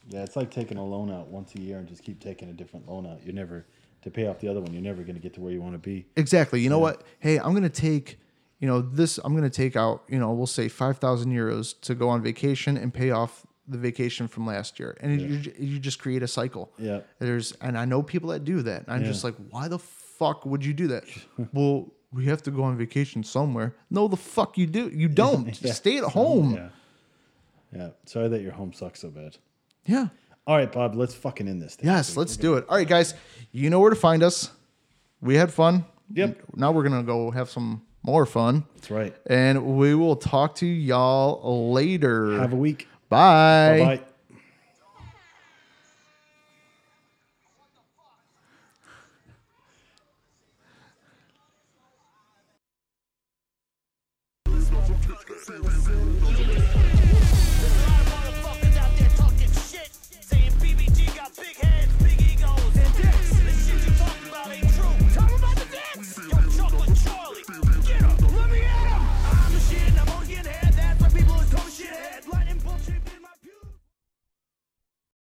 [0.10, 2.54] Yeah, it's like taking a loan out once a year and just keep taking a
[2.54, 3.24] different loan out.
[3.24, 3.66] You're never
[4.02, 4.74] to pay off the other one.
[4.74, 6.06] You're never going to get to where you want to be.
[6.18, 6.60] Exactly.
[6.60, 7.04] You know what?
[7.20, 8.20] Hey, I'm gonna take,
[8.64, 9.20] you know, this.
[9.26, 12.78] I'm gonna take out, you know, we'll say five thousand euros to go on vacation
[12.78, 16.28] and pay off the vacation from last year, and you, ju- you just create a
[16.28, 16.72] cycle.
[16.78, 17.02] Yeah.
[17.20, 18.80] There's, and I know people that do that.
[18.84, 19.08] And I'm Yeah.
[19.12, 21.04] just like, why the fuck would you do that?
[21.54, 23.76] well, we have to go on vacation somewhere.
[23.90, 24.90] No, the fuck you do.
[24.90, 25.62] You don't.
[25.62, 25.74] Yeah.
[25.74, 26.54] Stay at home.
[26.56, 26.70] Yeah.
[27.76, 27.90] Yeah.
[28.06, 29.38] Sorry that your home sucks so bad.
[29.86, 30.08] yeah.
[30.48, 31.90] All right, Bob, let's fucking end this thing.
[31.90, 32.66] Yes, let's do it.
[32.70, 33.14] All right, guys,
[33.54, 34.52] you know where to find us.
[35.22, 35.86] We had fun.
[36.14, 36.38] Yep.
[36.56, 39.16] Now we're gonna go have some more fun, That's right.
[39.28, 42.38] and we will talk to y'all later.
[42.40, 42.88] Have a week.
[43.10, 43.80] Bye.
[44.00, 44.02] Bye